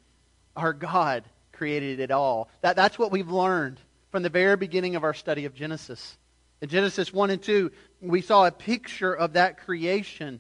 Our 0.56 0.74
God 0.74 1.26
created 1.52 2.00
it 2.00 2.10
all. 2.10 2.50
That, 2.62 2.76
that's 2.76 2.98
what 2.98 3.12
we've 3.12 3.30
learned 3.30 3.80
from 4.10 4.24
the 4.24 4.30
very 4.30 4.58
beginning 4.58 4.96
of 4.96 5.04
our 5.04 5.14
study 5.14 5.46
of 5.46 5.54
Genesis. 5.54 6.18
In 6.64 6.70
Genesis 6.70 7.14
1 7.14 7.30
and 7.30 7.42
2, 7.42 7.72
we 8.02 8.22
saw 8.22 8.48
a 8.48 8.52
picture 8.52 9.14
of 9.14 9.34
that 9.34 9.60
creation, 9.60 10.40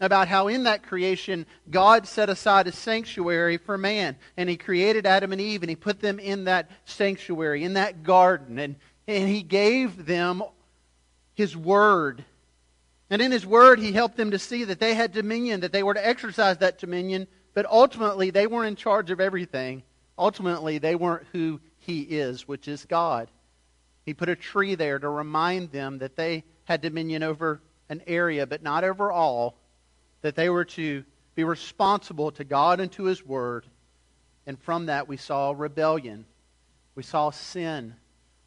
about 0.00 0.26
how 0.26 0.48
in 0.48 0.64
that 0.64 0.82
creation, 0.82 1.46
God 1.70 2.08
set 2.08 2.28
aside 2.28 2.66
a 2.66 2.72
sanctuary 2.72 3.58
for 3.58 3.78
man. 3.78 4.16
And 4.36 4.48
he 4.48 4.56
created 4.56 5.06
Adam 5.06 5.30
and 5.30 5.40
Eve, 5.40 5.62
and 5.62 5.70
he 5.70 5.76
put 5.76 6.00
them 6.00 6.18
in 6.18 6.44
that 6.44 6.70
sanctuary, 6.84 7.62
in 7.62 7.74
that 7.74 8.02
garden. 8.02 8.58
And, 8.58 8.74
and 9.06 9.28
he 9.28 9.42
gave 9.42 10.06
them 10.06 10.42
his 11.34 11.56
word 11.56 12.24
and 13.10 13.22
in 13.22 13.32
his 13.32 13.46
word, 13.46 13.78
he 13.78 13.92
helped 13.92 14.16
them 14.16 14.32
to 14.32 14.38
see 14.38 14.64
that 14.64 14.80
they 14.80 14.94
had 14.94 15.12
dominion, 15.12 15.60
that 15.60 15.72
they 15.72 15.82
were 15.82 15.94
to 15.94 16.06
exercise 16.06 16.58
that 16.58 16.78
dominion, 16.78 17.26
but 17.54 17.66
ultimately 17.66 18.30
they 18.30 18.46
weren't 18.46 18.68
in 18.68 18.76
charge 18.76 19.10
of 19.10 19.20
everything. 19.20 19.82
Ultimately, 20.18 20.78
they 20.78 20.94
weren't 20.94 21.26
who 21.32 21.60
he 21.78 22.02
is, 22.02 22.46
which 22.46 22.68
is 22.68 22.84
God. 22.84 23.30
He 24.08 24.14
put 24.14 24.30
a 24.30 24.36
tree 24.36 24.74
there 24.74 24.98
to 24.98 25.08
remind 25.10 25.70
them 25.70 25.98
that 25.98 26.16
they 26.16 26.44
had 26.64 26.80
dominion 26.80 27.22
over 27.22 27.60
an 27.90 28.00
area, 28.06 28.46
but 28.46 28.62
not 28.62 28.82
over 28.82 29.12
all, 29.12 29.54
that 30.22 30.34
they 30.34 30.48
were 30.48 30.64
to 30.64 31.04
be 31.34 31.44
responsible 31.44 32.30
to 32.30 32.42
God 32.42 32.80
and 32.80 32.90
to 32.92 33.04
his 33.04 33.22
word. 33.22 33.66
And 34.46 34.58
from 34.58 34.86
that, 34.86 35.08
we 35.08 35.18
saw 35.18 35.52
rebellion. 35.54 36.24
We 36.94 37.02
saw 37.02 37.28
sin. 37.28 37.96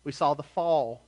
We 0.03 0.11
saw 0.11 0.33
the 0.33 0.41
fall. 0.41 1.03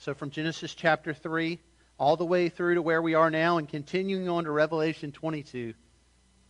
So 0.00 0.12
from 0.12 0.28
Genesis 0.28 0.74
chapter 0.74 1.14
3 1.14 1.58
all 1.98 2.18
the 2.18 2.26
way 2.26 2.50
through 2.50 2.74
to 2.74 2.82
where 2.82 3.00
we 3.00 3.14
are 3.14 3.30
now 3.30 3.56
and 3.56 3.66
continuing 3.66 4.28
on 4.28 4.44
to 4.44 4.50
Revelation 4.50 5.12
22, 5.12 5.72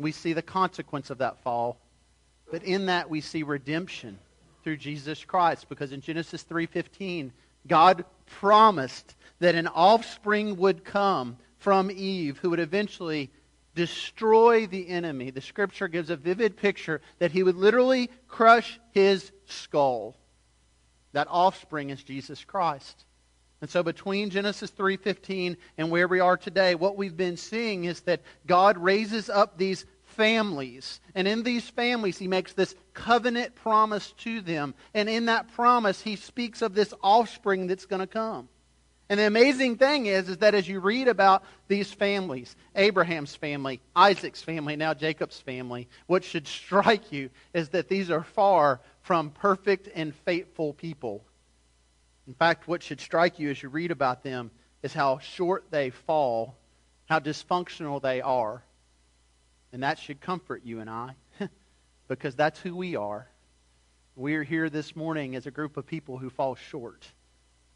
we 0.00 0.10
see 0.10 0.32
the 0.32 0.42
consequence 0.42 1.10
of 1.10 1.18
that 1.18 1.38
fall. 1.44 1.78
But 2.50 2.64
in 2.64 2.86
that 2.86 3.08
we 3.08 3.20
see 3.20 3.44
redemption 3.44 4.18
through 4.66 4.76
Jesus 4.76 5.24
Christ 5.24 5.68
because 5.68 5.92
in 5.92 6.00
Genesis 6.00 6.42
3:15 6.42 7.30
God 7.68 8.04
promised 8.26 9.14
that 9.38 9.54
an 9.54 9.68
offspring 9.68 10.56
would 10.56 10.84
come 10.84 11.36
from 11.58 11.88
Eve 11.88 12.38
who 12.38 12.50
would 12.50 12.58
eventually 12.58 13.30
destroy 13.76 14.66
the 14.66 14.88
enemy. 14.88 15.30
The 15.30 15.40
scripture 15.40 15.86
gives 15.86 16.10
a 16.10 16.16
vivid 16.16 16.56
picture 16.56 17.00
that 17.20 17.30
he 17.30 17.44
would 17.44 17.54
literally 17.54 18.10
crush 18.26 18.80
his 18.90 19.30
skull. 19.44 20.16
That 21.12 21.28
offspring 21.30 21.90
is 21.90 22.02
Jesus 22.02 22.42
Christ. 22.42 23.04
And 23.60 23.70
so 23.70 23.84
between 23.84 24.30
Genesis 24.30 24.72
3:15 24.72 25.58
and 25.78 25.92
where 25.92 26.08
we 26.08 26.18
are 26.18 26.36
today, 26.36 26.74
what 26.74 26.96
we've 26.96 27.16
been 27.16 27.36
seeing 27.36 27.84
is 27.84 28.00
that 28.00 28.22
God 28.48 28.78
raises 28.78 29.30
up 29.30 29.58
these 29.58 29.86
families. 30.16 31.00
And 31.14 31.28
in 31.28 31.42
these 31.42 31.68
families, 31.68 32.18
he 32.18 32.28
makes 32.28 32.52
this 32.52 32.74
covenant 32.94 33.54
promise 33.54 34.12
to 34.18 34.40
them. 34.40 34.74
And 34.94 35.08
in 35.08 35.26
that 35.26 35.52
promise, 35.54 36.00
he 36.00 36.16
speaks 36.16 36.62
of 36.62 36.74
this 36.74 36.92
offspring 37.02 37.66
that's 37.66 37.86
going 37.86 38.00
to 38.00 38.06
come. 38.06 38.48
And 39.08 39.20
the 39.20 39.26
amazing 39.26 39.76
thing 39.76 40.06
is, 40.06 40.28
is 40.28 40.38
that 40.38 40.56
as 40.56 40.66
you 40.66 40.80
read 40.80 41.06
about 41.06 41.44
these 41.68 41.92
families, 41.92 42.56
Abraham's 42.74 43.36
family, 43.36 43.80
Isaac's 43.94 44.42
family, 44.42 44.74
now 44.74 44.94
Jacob's 44.94 45.40
family, 45.40 45.88
what 46.06 46.24
should 46.24 46.48
strike 46.48 47.12
you 47.12 47.30
is 47.54 47.68
that 47.68 47.88
these 47.88 48.10
are 48.10 48.24
far 48.24 48.80
from 49.02 49.30
perfect 49.30 49.88
and 49.94 50.12
faithful 50.12 50.72
people. 50.72 51.24
In 52.26 52.34
fact, 52.34 52.66
what 52.66 52.82
should 52.82 53.00
strike 53.00 53.38
you 53.38 53.50
as 53.50 53.62
you 53.62 53.68
read 53.68 53.92
about 53.92 54.24
them 54.24 54.50
is 54.82 54.92
how 54.92 55.18
short 55.20 55.66
they 55.70 55.90
fall, 55.90 56.56
how 57.08 57.20
dysfunctional 57.20 58.02
they 58.02 58.20
are. 58.20 58.64
And 59.76 59.82
that 59.82 59.98
should 59.98 60.22
comfort 60.22 60.62
you 60.64 60.80
and 60.80 60.88
I, 60.88 61.16
because 62.08 62.34
that's 62.34 62.58
who 62.58 62.74
we 62.74 62.96
are. 62.96 63.28
We 64.14 64.36
are 64.36 64.42
here 64.42 64.70
this 64.70 64.96
morning 64.96 65.36
as 65.36 65.44
a 65.46 65.50
group 65.50 65.76
of 65.76 65.86
people 65.86 66.16
who 66.16 66.30
fall 66.30 66.54
short. 66.54 67.06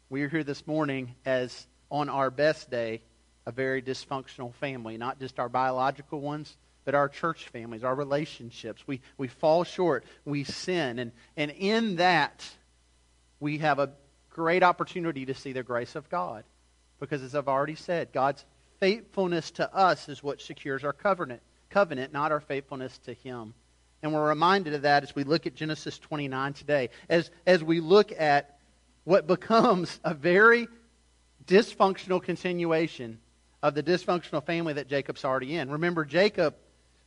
We 0.09 0.23
are 0.23 0.27
here 0.27 0.43
this 0.43 0.65
morning 0.65 1.13
as, 1.25 1.67
on 1.91 2.09
our 2.09 2.31
best 2.31 2.71
day, 2.71 3.03
a 3.45 3.51
very 3.51 3.83
dysfunctional 3.83 4.51
family, 4.55 4.97
not 4.97 5.19
just 5.19 5.39
our 5.39 5.47
biological 5.47 6.19
ones, 6.19 6.57
but 6.85 6.95
our 6.95 7.07
church 7.07 7.49
families, 7.49 7.83
our 7.83 7.93
relationships. 7.93 8.81
We, 8.87 9.01
we 9.19 9.27
fall 9.27 9.63
short, 9.63 10.03
we 10.25 10.43
sin. 10.43 10.97
And, 10.97 11.11
and 11.37 11.51
in 11.51 11.97
that, 11.97 12.43
we 13.39 13.59
have 13.59 13.77
a 13.77 13.91
great 14.31 14.63
opportunity 14.63 15.27
to 15.27 15.35
see 15.35 15.53
the 15.53 15.61
grace 15.61 15.95
of 15.95 16.09
God. 16.09 16.45
Because 16.99 17.21
as 17.21 17.35
I've 17.35 17.47
already 17.47 17.75
said, 17.75 18.11
God's 18.11 18.43
faithfulness 18.79 19.51
to 19.51 19.71
us 19.71 20.09
is 20.09 20.23
what 20.23 20.41
secures 20.41 20.83
our 20.83 20.93
covenant, 20.93 21.43
covenant, 21.71 22.13
not 22.13 22.31
our 22.31 22.39
faithfulness 22.39 22.97
to 22.99 23.13
Him. 23.13 23.53
And 24.03 24.13
we're 24.13 24.27
reminded 24.27 24.73
of 24.73 24.83
that 24.83 25.03
as 25.03 25.15
we 25.15 25.23
look 25.23 25.47
at 25.47 25.55
Genesis 25.55 25.97
29 25.99 26.53
today. 26.53 26.89
As, 27.09 27.31
as 27.45 27.63
we 27.63 27.79
look 27.79 28.11
at 28.17 28.57
what 29.03 29.27
becomes 29.27 29.99
a 30.03 30.13
very 30.13 30.67
dysfunctional 31.45 32.21
continuation 32.21 33.19
of 33.63 33.75
the 33.75 33.83
dysfunctional 33.83 34.43
family 34.43 34.73
that 34.73 34.87
Jacob's 34.87 35.25
already 35.25 35.55
in. 35.55 35.69
Remember, 35.69 36.05
Jacob's 36.05 36.57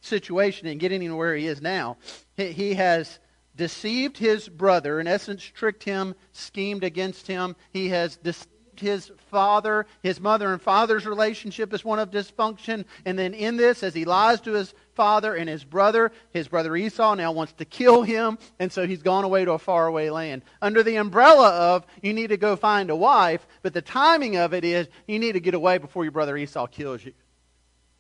situation 0.01 0.69
and 0.69 0.79
getting 0.79 1.01
to 1.01 1.17
where 1.17 1.35
he 1.35 1.47
is 1.47 1.61
now, 1.61 1.97
he, 2.37 2.53
he 2.53 2.75
has 2.75 3.19
deceived 3.57 4.19
his 4.19 4.49
brother, 4.49 5.01
in 5.01 5.07
essence, 5.07 5.43
tricked 5.43 5.85
him, 5.85 6.15
schemed 6.33 6.85
against 6.85 7.27
him. 7.27 7.57
He 7.73 7.89
has 7.89 8.17
deceived 8.17 8.49
his 8.81 9.11
father. 9.31 9.87
His 10.03 10.21
mother 10.21 10.53
and 10.53 10.61
father's 10.61 11.07
relationship 11.07 11.73
is 11.73 11.85
one 11.85 11.99
of 11.99 12.11
dysfunction. 12.11 12.85
And 13.05 13.19
then 13.19 13.35
in 13.35 13.57
this, 13.57 13.83
as 13.83 13.95
he 13.95 14.05
lies 14.05 14.41
to 14.43 14.53
his 14.53 14.75
father 14.95 15.35
and 15.35 15.49
his 15.49 15.65
brother, 15.65 16.13
his 16.33 16.49
brother 16.49 16.77
Esau 16.77 17.15
now 17.15 17.33
wants 17.33 17.53
to 17.55 17.65
kill 17.65 18.03
him. 18.03 18.39
And 18.59 18.73
so 18.73 18.87
he's 18.87 19.03
gone 19.03 19.25
away 19.25 19.45
to 19.45 19.53
a 19.53 19.59
faraway 19.59 20.11
land. 20.11 20.43
Under 20.63 20.83
the 20.83 20.97
umbrella 20.97 21.51
of, 21.51 21.87
you 22.03 22.13
need 22.13 22.29
to 22.29 22.37
go 22.37 22.57
find 22.57 22.91
a 22.91 22.97
wife. 22.97 23.47
But 23.63 23.75
the 23.75 23.83
timing 23.83 24.37
of 24.37 24.55
it 24.55 24.65
is, 24.65 24.89
you 25.07 25.19
need 25.19 25.33
to 25.33 25.41
get 25.41 25.55
away 25.55 25.79
before 25.79 26.05
your 26.05 26.13
brother 26.13 26.37
Esau 26.37 26.67
kills 26.67 27.05
you. 27.05 27.13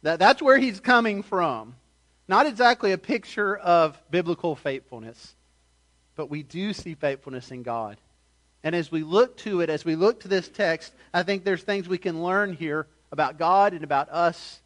That, 0.02 0.18
that's 0.18 0.42
where 0.42 0.58
he's 0.58 0.80
coming 0.80 1.22
from. 1.22 1.76
Not 2.28 2.46
exactly 2.46 2.92
a 2.92 2.98
picture 2.98 3.56
of 3.56 4.00
biblical 4.10 4.56
faithfulness 4.56 5.34
but 6.16 6.30
we 6.30 6.42
do 6.42 6.72
see 6.72 6.94
faithfulness 6.94 7.50
in 7.50 7.62
God. 7.62 7.98
And 8.64 8.74
as 8.74 8.90
we 8.90 9.02
look 9.02 9.36
to 9.38 9.60
it, 9.60 9.68
as 9.68 9.84
we 9.84 9.94
look 9.94 10.20
to 10.20 10.28
this 10.28 10.48
text, 10.48 10.94
I 11.12 11.22
think 11.22 11.44
there's 11.44 11.62
things 11.62 11.86
we 11.86 11.98
can 11.98 12.22
learn 12.22 12.54
here 12.54 12.86
about 13.12 13.38
God 13.38 13.74
and 13.74 13.84
about 13.84 14.08
us 14.08 14.62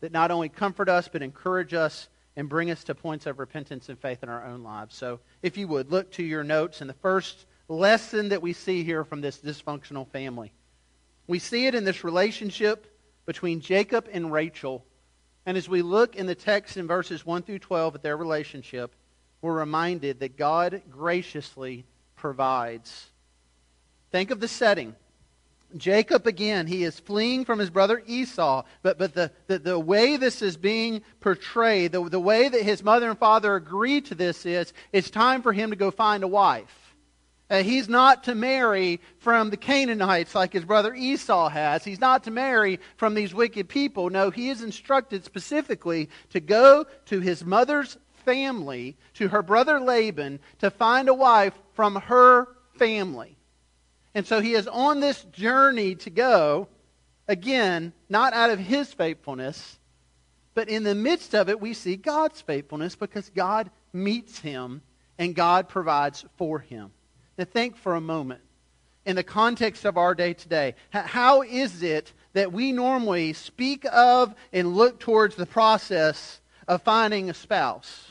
that 0.00 0.12
not 0.12 0.30
only 0.30 0.48
comfort 0.48 0.88
us, 0.88 1.08
but 1.08 1.20
encourage 1.20 1.74
us 1.74 2.08
and 2.36 2.48
bring 2.48 2.70
us 2.70 2.84
to 2.84 2.94
points 2.94 3.26
of 3.26 3.40
repentance 3.40 3.88
and 3.88 3.98
faith 3.98 4.22
in 4.22 4.28
our 4.28 4.46
own 4.46 4.62
lives. 4.62 4.94
So, 4.94 5.18
if 5.42 5.58
you 5.58 5.66
would, 5.66 5.90
look 5.90 6.12
to 6.12 6.22
your 6.22 6.44
notes. 6.44 6.80
And 6.80 6.88
the 6.88 6.94
first 6.94 7.44
lesson 7.68 8.28
that 8.28 8.40
we 8.40 8.52
see 8.52 8.84
here 8.84 9.04
from 9.04 9.20
this 9.20 9.38
dysfunctional 9.38 10.08
family, 10.08 10.52
we 11.26 11.40
see 11.40 11.66
it 11.66 11.74
in 11.74 11.84
this 11.84 12.04
relationship 12.04 12.86
between 13.26 13.60
Jacob 13.60 14.08
and 14.12 14.32
Rachel. 14.32 14.84
And 15.44 15.56
as 15.56 15.68
we 15.68 15.82
look 15.82 16.14
in 16.14 16.26
the 16.26 16.36
text 16.36 16.76
in 16.76 16.86
verses 16.86 17.26
1 17.26 17.42
through 17.42 17.58
12 17.58 17.96
at 17.96 18.02
their 18.02 18.16
relationship, 18.16 18.94
we're 19.42 19.58
reminded 19.58 20.20
that 20.20 20.36
God 20.36 20.82
graciously 20.88 21.84
provides. 22.14 23.09
Think 24.10 24.30
of 24.30 24.40
the 24.40 24.48
setting. 24.48 24.96
Jacob, 25.76 26.26
again, 26.26 26.66
he 26.66 26.82
is 26.82 26.98
fleeing 26.98 27.44
from 27.44 27.58
his 27.58 27.70
brother 27.70 28.02
Esau, 28.06 28.64
but, 28.82 28.98
but 28.98 29.14
the, 29.14 29.30
the, 29.46 29.58
the 29.58 29.78
way 29.78 30.16
this 30.16 30.42
is 30.42 30.56
being 30.56 31.02
portrayed, 31.20 31.92
the, 31.92 32.02
the 32.08 32.18
way 32.18 32.48
that 32.48 32.62
his 32.62 32.82
mother 32.82 33.08
and 33.08 33.18
father 33.18 33.54
agree 33.54 34.00
to 34.00 34.14
this 34.14 34.44
is 34.44 34.72
it's 34.92 35.10
time 35.10 35.42
for 35.42 35.52
him 35.52 35.70
to 35.70 35.76
go 35.76 35.90
find 35.90 36.24
a 36.24 36.28
wife. 36.28 36.94
Uh, 37.48 37.64
he's 37.64 37.88
not 37.88 38.24
to 38.24 38.34
marry 38.34 39.00
from 39.18 39.50
the 39.50 39.56
Canaanites 39.56 40.36
like 40.36 40.52
his 40.52 40.64
brother 40.64 40.94
Esau 40.94 41.48
has. 41.48 41.84
He's 41.84 42.00
not 42.00 42.24
to 42.24 42.30
marry 42.30 42.78
from 42.96 43.14
these 43.14 43.34
wicked 43.34 43.68
people. 43.68 44.08
No, 44.08 44.30
he 44.30 44.50
is 44.50 44.62
instructed 44.62 45.24
specifically 45.24 46.08
to 46.30 46.38
go 46.38 46.86
to 47.06 47.20
his 47.20 47.44
mother's 47.44 47.96
family 48.24 48.96
to 49.14 49.28
her 49.28 49.42
brother 49.42 49.80
Laban 49.80 50.38
to 50.60 50.70
find 50.70 51.08
a 51.08 51.14
wife 51.14 51.54
from 51.74 51.96
her 51.96 52.46
family. 52.76 53.36
And 54.14 54.26
so 54.26 54.40
he 54.40 54.54
is 54.54 54.66
on 54.66 55.00
this 55.00 55.22
journey 55.24 55.94
to 55.96 56.10
go, 56.10 56.68
again, 57.28 57.92
not 58.08 58.32
out 58.32 58.50
of 58.50 58.58
his 58.58 58.92
faithfulness, 58.92 59.78
but 60.54 60.68
in 60.68 60.82
the 60.82 60.94
midst 60.94 61.34
of 61.34 61.48
it, 61.48 61.60
we 61.60 61.74
see 61.74 61.96
God's 61.96 62.40
faithfulness 62.40 62.96
because 62.96 63.30
God 63.30 63.70
meets 63.92 64.40
him 64.40 64.82
and 65.18 65.34
God 65.34 65.68
provides 65.68 66.24
for 66.36 66.58
him. 66.58 66.90
Now, 67.38 67.44
think 67.44 67.76
for 67.76 67.94
a 67.94 68.00
moment 68.00 68.40
in 69.06 69.16
the 69.16 69.22
context 69.22 69.84
of 69.84 69.96
our 69.96 70.14
day 70.14 70.34
today. 70.34 70.74
How 70.90 71.42
is 71.42 71.82
it 71.82 72.12
that 72.32 72.52
we 72.52 72.72
normally 72.72 73.32
speak 73.32 73.84
of 73.90 74.34
and 74.52 74.74
look 74.74 74.98
towards 75.00 75.36
the 75.36 75.46
process 75.46 76.40
of 76.68 76.82
finding 76.82 77.30
a 77.30 77.34
spouse? 77.34 78.09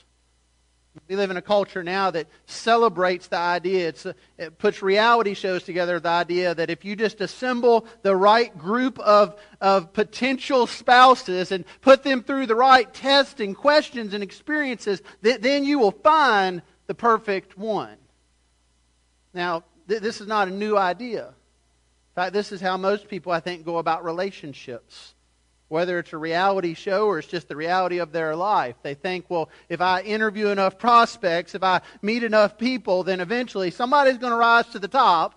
We 1.07 1.15
live 1.15 1.31
in 1.31 1.37
a 1.37 1.41
culture 1.41 1.83
now 1.83 2.11
that 2.11 2.27
celebrates 2.45 3.27
the 3.27 3.37
idea. 3.37 3.93
A, 4.05 4.15
it 4.37 4.57
puts 4.57 4.81
reality 4.81 5.33
shows 5.33 5.63
together 5.63 5.99
the 5.99 6.09
idea 6.09 6.53
that 6.55 6.69
if 6.69 6.83
you 6.83 6.95
just 6.95 7.21
assemble 7.21 7.87
the 8.01 8.15
right 8.15 8.55
group 8.57 8.99
of, 8.99 9.39
of 9.61 9.93
potential 9.93 10.67
spouses 10.67 11.51
and 11.51 11.63
put 11.81 12.03
them 12.03 12.23
through 12.23 12.47
the 12.47 12.55
right 12.55 12.91
tests 12.93 13.39
and 13.39 13.55
questions 13.55 14.13
and 14.13 14.23
experiences, 14.23 15.01
that 15.21 15.41
then 15.41 15.63
you 15.63 15.79
will 15.79 15.91
find 15.91 16.61
the 16.87 16.95
perfect 16.95 17.57
one. 17.57 17.97
Now, 19.33 19.63
th- 19.87 20.01
this 20.01 20.21
is 20.21 20.27
not 20.27 20.47
a 20.47 20.51
new 20.51 20.75
idea. 20.75 21.27
In 21.27 22.15
fact, 22.15 22.33
this 22.33 22.51
is 22.51 22.61
how 22.61 22.77
most 22.77 23.07
people, 23.07 23.31
I 23.31 23.39
think, 23.39 23.63
go 23.63 23.77
about 23.77 24.03
relationships 24.03 25.13
whether 25.69 25.99
it's 25.99 26.13
a 26.13 26.17
reality 26.17 26.73
show 26.73 27.05
or 27.05 27.19
it's 27.19 27.27
just 27.27 27.47
the 27.47 27.55
reality 27.55 27.99
of 27.99 28.11
their 28.11 28.35
life. 28.35 28.75
They 28.83 28.95
think, 28.95 29.25
well, 29.29 29.49
if 29.69 29.81
I 29.81 30.01
interview 30.01 30.47
enough 30.47 30.77
prospects, 30.77 31.55
if 31.55 31.63
I 31.63 31.81
meet 32.01 32.23
enough 32.23 32.57
people, 32.57 33.03
then 33.03 33.21
eventually 33.21 33.71
somebody's 33.71 34.17
going 34.17 34.31
to 34.31 34.37
rise 34.37 34.67
to 34.69 34.79
the 34.79 34.87
top. 34.87 35.35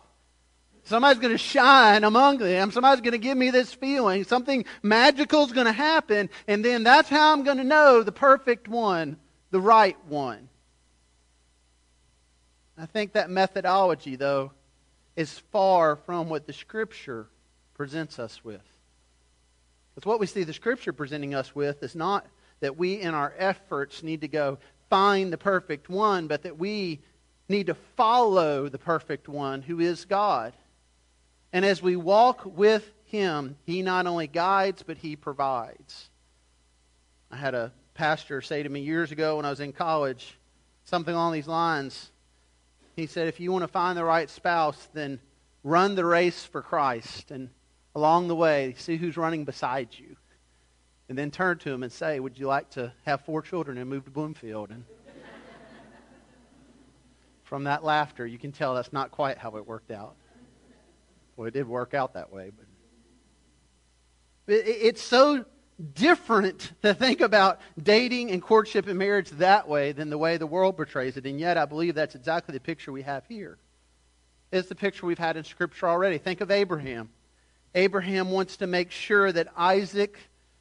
Somebody's 0.84 1.20
going 1.20 1.34
to 1.34 1.38
shine 1.38 2.02
among 2.02 2.38
them. 2.38 2.72
Somebody's 2.72 3.02
going 3.02 3.12
to 3.12 3.18
give 3.18 3.36
me 3.38 3.50
this 3.50 3.72
feeling. 3.72 4.24
Something 4.24 4.64
magical 4.82 5.44
is 5.44 5.52
going 5.52 5.66
to 5.66 5.72
happen. 5.72 6.28
And 6.48 6.64
then 6.64 6.82
that's 6.82 7.08
how 7.08 7.32
I'm 7.32 7.44
going 7.44 7.58
to 7.58 7.64
know 7.64 8.02
the 8.02 8.10
perfect 8.10 8.66
one, 8.66 9.18
the 9.52 9.60
right 9.60 9.96
one. 10.08 10.48
I 12.76 12.86
think 12.86 13.12
that 13.12 13.30
methodology, 13.30 14.16
though, 14.16 14.50
is 15.14 15.38
far 15.52 15.96
from 15.96 16.28
what 16.28 16.46
the 16.46 16.52
Scripture 16.52 17.28
presents 17.74 18.18
us 18.18 18.42
with. 18.42 18.71
Because 19.94 20.06
what 20.06 20.20
we 20.20 20.26
see 20.26 20.44
the 20.44 20.52
Scripture 20.52 20.92
presenting 20.92 21.34
us 21.34 21.54
with 21.54 21.82
is 21.82 21.94
not 21.94 22.26
that 22.60 22.78
we, 22.78 23.00
in 23.00 23.14
our 23.14 23.34
efforts, 23.36 24.02
need 24.02 24.22
to 24.22 24.28
go 24.28 24.58
find 24.88 25.32
the 25.32 25.38
perfect 25.38 25.88
one, 25.88 26.28
but 26.28 26.42
that 26.42 26.58
we 26.58 27.00
need 27.48 27.66
to 27.66 27.74
follow 27.96 28.68
the 28.68 28.78
perfect 28.78 29.28
one 29.28 29.62
who 29.62 29.80
is 29.80 30.04
God. 30.04 30.54
And 31.52 31.64
as 31.64 31.82
we 31.82 31.96
walk 31.96 32.42
with 32.44 32.90
Him, 33.04 33.56
He 33.64 33.82
not 33.82 34.06
only 34.06 34.26
guides, 34.26 34.82
but 34.82 34.96
He 34.96 35.16
provides. 35.16 36.08
I 37.30 37.36
had 37.36 37.54
a 37.54 37.72
pastor 37.94 38.40
say 38.40 38.62
to 38.62 38.68
me 38.68 38.80
years 38.80 39.12
ago 39.12 39.36
when 39.36 39.44
I 39.44 39.50
was 39.50 39.60
in 39.60 39.72
college 39.72 40.38
something 40.84 41.14
along 41.14 41.32
these 41.32 41.48
lines. 41.48 42.10
He 42.96 43.06
said, 43.06 43.28
If 43.28 43.40
you 43.40 43.52
want 43.52 43.62
to 43.62 43.68
find 43.68 43.96
the 43.96 44.04
right 44.04 44.28
spouse, 44.28 44.88
then 44.92 45.20
run 45.64 45.94
the 45.94 46.04
race 46.04 46.44
for 46.44 46.62
Christ. 46.62 47.30
And 47.30 47.50
along 47.94 48.28
the 48.28 48.36
way, 48.36 48.74
see 48.78 48.96
who's 48.96 49.16
running 49.16 49.44
beside 49.44 49.88
you, 49.92 50.16
and 51.08 51.18
then 51.18 51.30
turn 51.30 51.58
to 51.58 51.70
them 51.70 51.82
and 51.82 51.92
say, 51.92 52.20
Would 52.20 52.38
you 52.38 52.46
like 52.46 52.70
to 52.70 52.92
have 53.04 53.22
four 53.22 53.42
children 53.42 53.78
and 53.78 53.88
move 53.88 54.04
to 54.04 54.10
Bloomfield? 54.10 54.70
And 54.70 54.84
from 57.42 57.64
that 57.64 57.84
laughter, 57.84 58.26
you 58.26 58.38
can 58.38 58.52
tell 58.52 58.74
that's 58.74 58.92
not 58.92 59.10
quite 59.10 59.36
how 59.36 59.56
it 59.56 59.66
worked 59.66 59.90
out. 59.90 60.14
Well, 61.36 61.48
it 61.48 61.54
did 61.54 61.68
work 61.68 61.92
out 61.94 62.14
that 62.14 62.32
way, 62.32 62.50
but 62.56 62.66
it's 64.48 65.02
so 65.02 65.44
different 65.94 66.72
to 66.82 66.94
think 66.94 67.20
about 67.20 67.60
dating 67.80 68.30
and 68.30 68.42
courtship 68.42 68.86
and 68.86 68.98
marriage 68.98 69.30
that 69.30 69.68
way 69.68 69.92
than 69.92 70.10
the 70.10 70.18
way 70.18 70.36
the 70.36 70.46
world 70.46 70.76
portrays 70.76 71.16
it. 71.16 71.26
And 71.26 71.38
yet, 71.38 71.56
I 71.56 71.64
believe 71.64 71.94
that's 71.94 72.14
exactly 72.14 72.52
the 72.52 72.60
picture 72.60 72.92
we 72.92 73.02
have 73.02 73.24
here. 73.28 73.58
It's 74.50 74.68
the 74.68 74.74
picture 74.74 75.06
we've 75.06 75.18
had 75.18 75.36
in 75.36 75.44
Scripture 75.44 75.88
already. 75.88 76.18
Think 76.18 76.40
of 76.40 76.50
Abraham. 76.50 77.10
Abraham 77.74 78.30
wants 78.30 78.58
to 78.58 78.66
make 78.66 78.90
sure 78.90 79.32
that 79.32 79.48
Isaac 79.56 80.18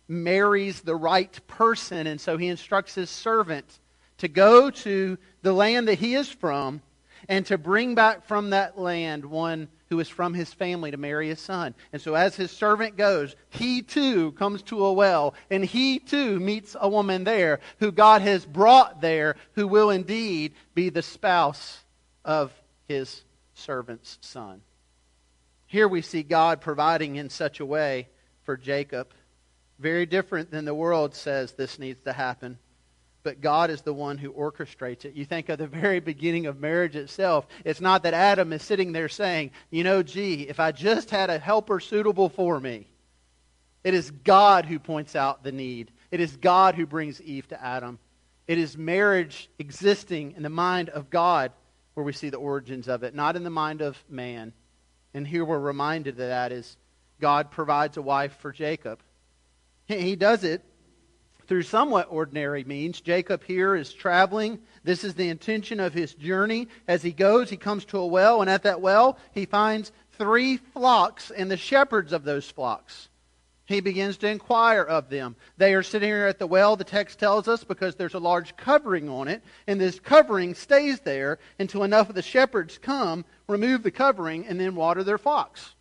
marries 0.07 0.81
the 0.81 0.95
right 0.95 1.39
person, 1.47 2.07
and 2.07 2.19
so 2.19 2.37
he 2.37 2.47
instructs 2.47 2.95
his 2.95 3.09
servant 3.09 3.79
to 4.17 4.27
go 4.27 4.69
to 4.69 5.17
the 5.41 5.53
land 5.53 5.87
that 5.87 5.99
he 5.99 6.15
is 6.15 6.29
from 6.29 6.81
and 7.27 7.45
to 7.45 7.57
bring 7.57 7.95
back 7.95 8.25
from 8.25 8.51
that 8.51 8.77
land 8.77 9.25
one 9.25 9.67
who 9.89 9.99
is 9.99 10.07
from 10.07 10.33
his 10.33 10.53
family 10.53 10.91
to 10.91 10.97
marry 10.97 11.27
his 11.27 11.39
son. 11.39 11.75
And 11.91 12.01
so 12.01 12.15
as 12.15 12.35
his 12.35 12.49
servant 12.49 12.95
goes, 12.97 13.35
he 13.49 13.81
too 13.81 14.31
comes 14.33 14.61
to 14.63 14.85
a 14.85 14.93
well, 14.93 15.33
and 15.49 15.65
he 15.65 15.99
too 15.99 16.39
meets 16.39 16.75
a 16.79 16.87
woman 16.87 17.25
there 17.25 17.59
who 17.79 17.91
God 17.91 18.21
has 18.21 18.45
brought 18.45 19.01
there, 19.01 19.35
who 19.53 19.67
will 19.67 19.89
indeed 19.89 20.53
be 20.73 20.89
the 20.89 21.01
spouse 21.01 21.83
of 22.23 22.53
his 22.87 23.23
servant's 23.53 24.17
son. 24.21 24.61
Here 25.71 25.87
we 25.87 26.01
see 26.01 26.23
God 26.23 26.59
providing 26.59 27.15
in 27.15 27.29
such 27.29 27.59
a 27.59 27.65
way 27.65 28.09
for 28.43 28.57
Jacob. 28.57 29.13
Very 29.79 30.05
different 30.05 30.51
than 30.51 30.65
the 30.65 30.75
world 30.75 31.15
says 31.15 31.53
this 31.53 31.79
needs 31.79 32.01
to 32.01 32.13
happen 32.13 32.57
but 33.23 33.41
God 33.41 33.69
is 33.69 33.81
the 33.81 33.93
one 33.93 34.17
who 34.17 34.31
orchestrates 34.31 35.05
it. 35.05 35.13
You 35.13 35.25
think 35.25 35.49
of 35.49 35.59
the 35.59 35.67
very 35.67 35.99
beginning 35.99 36.45
of 36.45 36.59
marriage 36.59 36.95
itself. 36.95 37.47
It's 37.63 37.81
not 37.81 38.03
that 38.03 38.13
Adam 38.13 38.51
is 38.53 38.63
sitting 38.63 38.91
there 38.91 39.09
saying, 39.09 39.51
you 39.69 39.83
know, 39.83 40.03
gee, 40.03 40.43
if 40.43 40.59
I 40.59 40.71
just 40.71 41.09
had 41.09 41.29
a 41.29 41.39
helper 41.39 41.79
suitable 41.79 42.29
for 42.29 42.59
me. 42.59 42.87
It 43.83 43.93
is 43.93 44.11
God 44.11 44.65
who 44.65 44.79
points 44.79 45.15
out 45.15 45.43
the 45.43 45.51
need. 45.51 45.91
It 46.11 46.19
is 46.19 46.35
God 46.37 46.75
who 46.75 46.85
brings 46.85 47.21
Eve 47.21 47.47
to 47.49 47.63
Adam. 47.63 47.99
It 48.47 48.57
is 48.57 48.77
marriage 48.77 49.49
existing 49.59 50.33
in 50.35 50.43
the 50.43 50.49
mind 50.49 50.89
of 50.89 51.09
God 51.09 51.51
where 51.93 52.03
we 52.03 52.13
see 52.13 52.29
the 52.29 52.37
origins 52.37 52.87
of 52.87 53.03
it, 53.03 53.15
not 53.15 53.35
in 53.35 53.43
the 53.43 53.49
mind 53.49 53.81
of 53.81 54.01
man. 54.09 54.53
And 55.13 55.27
here 55.27 55.43
we're 55.43 55.59
reminded 55.59 56.13
of 56.15 56.27
that 56.27 56.51
is 56.51 56.77
God 57.19 57.51
provides 57.51 57.97
a 57.97 58.01
wife 58.01 58.35
for 58.39 58.51
Jacob. 58.51 58.99
He 59.85 60.15
does 60.15 60.43
it 60.43 60.63
through 61.47 61.63
somewhat 61.63 62.07
ordinary 62.09 62.63
means. 62.63 63.01
Jacob 63.01 63.43
here 63.43 63.75
is 63.75 63.93
traveling. 63.93 64.59
This 64.83 65.03
is 65.03 65.15
the 65.15 65.27
intention 65.27 65.79
of 65.79 65.93
his 65.93 66.13
journey. 66.13 66.69
As 66.87 67.03
he 67.03 67.11
goes, 67.11 67.49
he 67.49 67.57
comes 67.57 67.83
to 67.85 67.97
a 67.97 68.07
well, 68.07 68.41
and 68.41 68.49
at 68.49 68.63
that 68.63 68.79
well, 68.79 69.17
he 69.33 69.45
finds 69.45 69.91
three 70.17 70.57
flocks 70.57 71.29
and 71.29 71.51
the 71.51 71.57
shepherds 71.57 72.13
of 72.13 72.23
those 72.23 72.49
flocks. 72.49 73.09
He 73.71 73.79
begins 73.79 74.17
to 74.17 74.27
inquire 74.27 74.83
of 74.83 75.09
them. 75.09 75.35
They 75.57 75.73
are 75.73 75.83
sitting 75.83 76.09
here 76.09 76.27
at 76.27 76.39
the 76.39 76.47
well, 76.47 76.75
the 76.75 76.83
text 76.83 77.19
tells 77.19 77.47
us, 77.47 77.63
because 77.63 77.95
there's 77.95 78.13
a 78.13 78.19
large 78.19 78.55
covering 78.57 79.09
on 79.09 79.27
it, 79.27 79.41
and 79.67 79.79
this 79.79 79.99
covering 79.99 80.53
stays 80.53 80.99
there 80.99 81.39
until 81.57 81.83
enough 81.83 82.09
of 82.09 82.15
the 82.15 82.21
shepherds 82.21 82.77
come, 82.77 83.25
remove 83.47 83.83
the 83.83 83.91
covering, 83.91 84.45
and 84.45 84.59
then 84.59 84.75
water 84.75 85.03
their 85.03 85.17
flocks. 85.17 85.75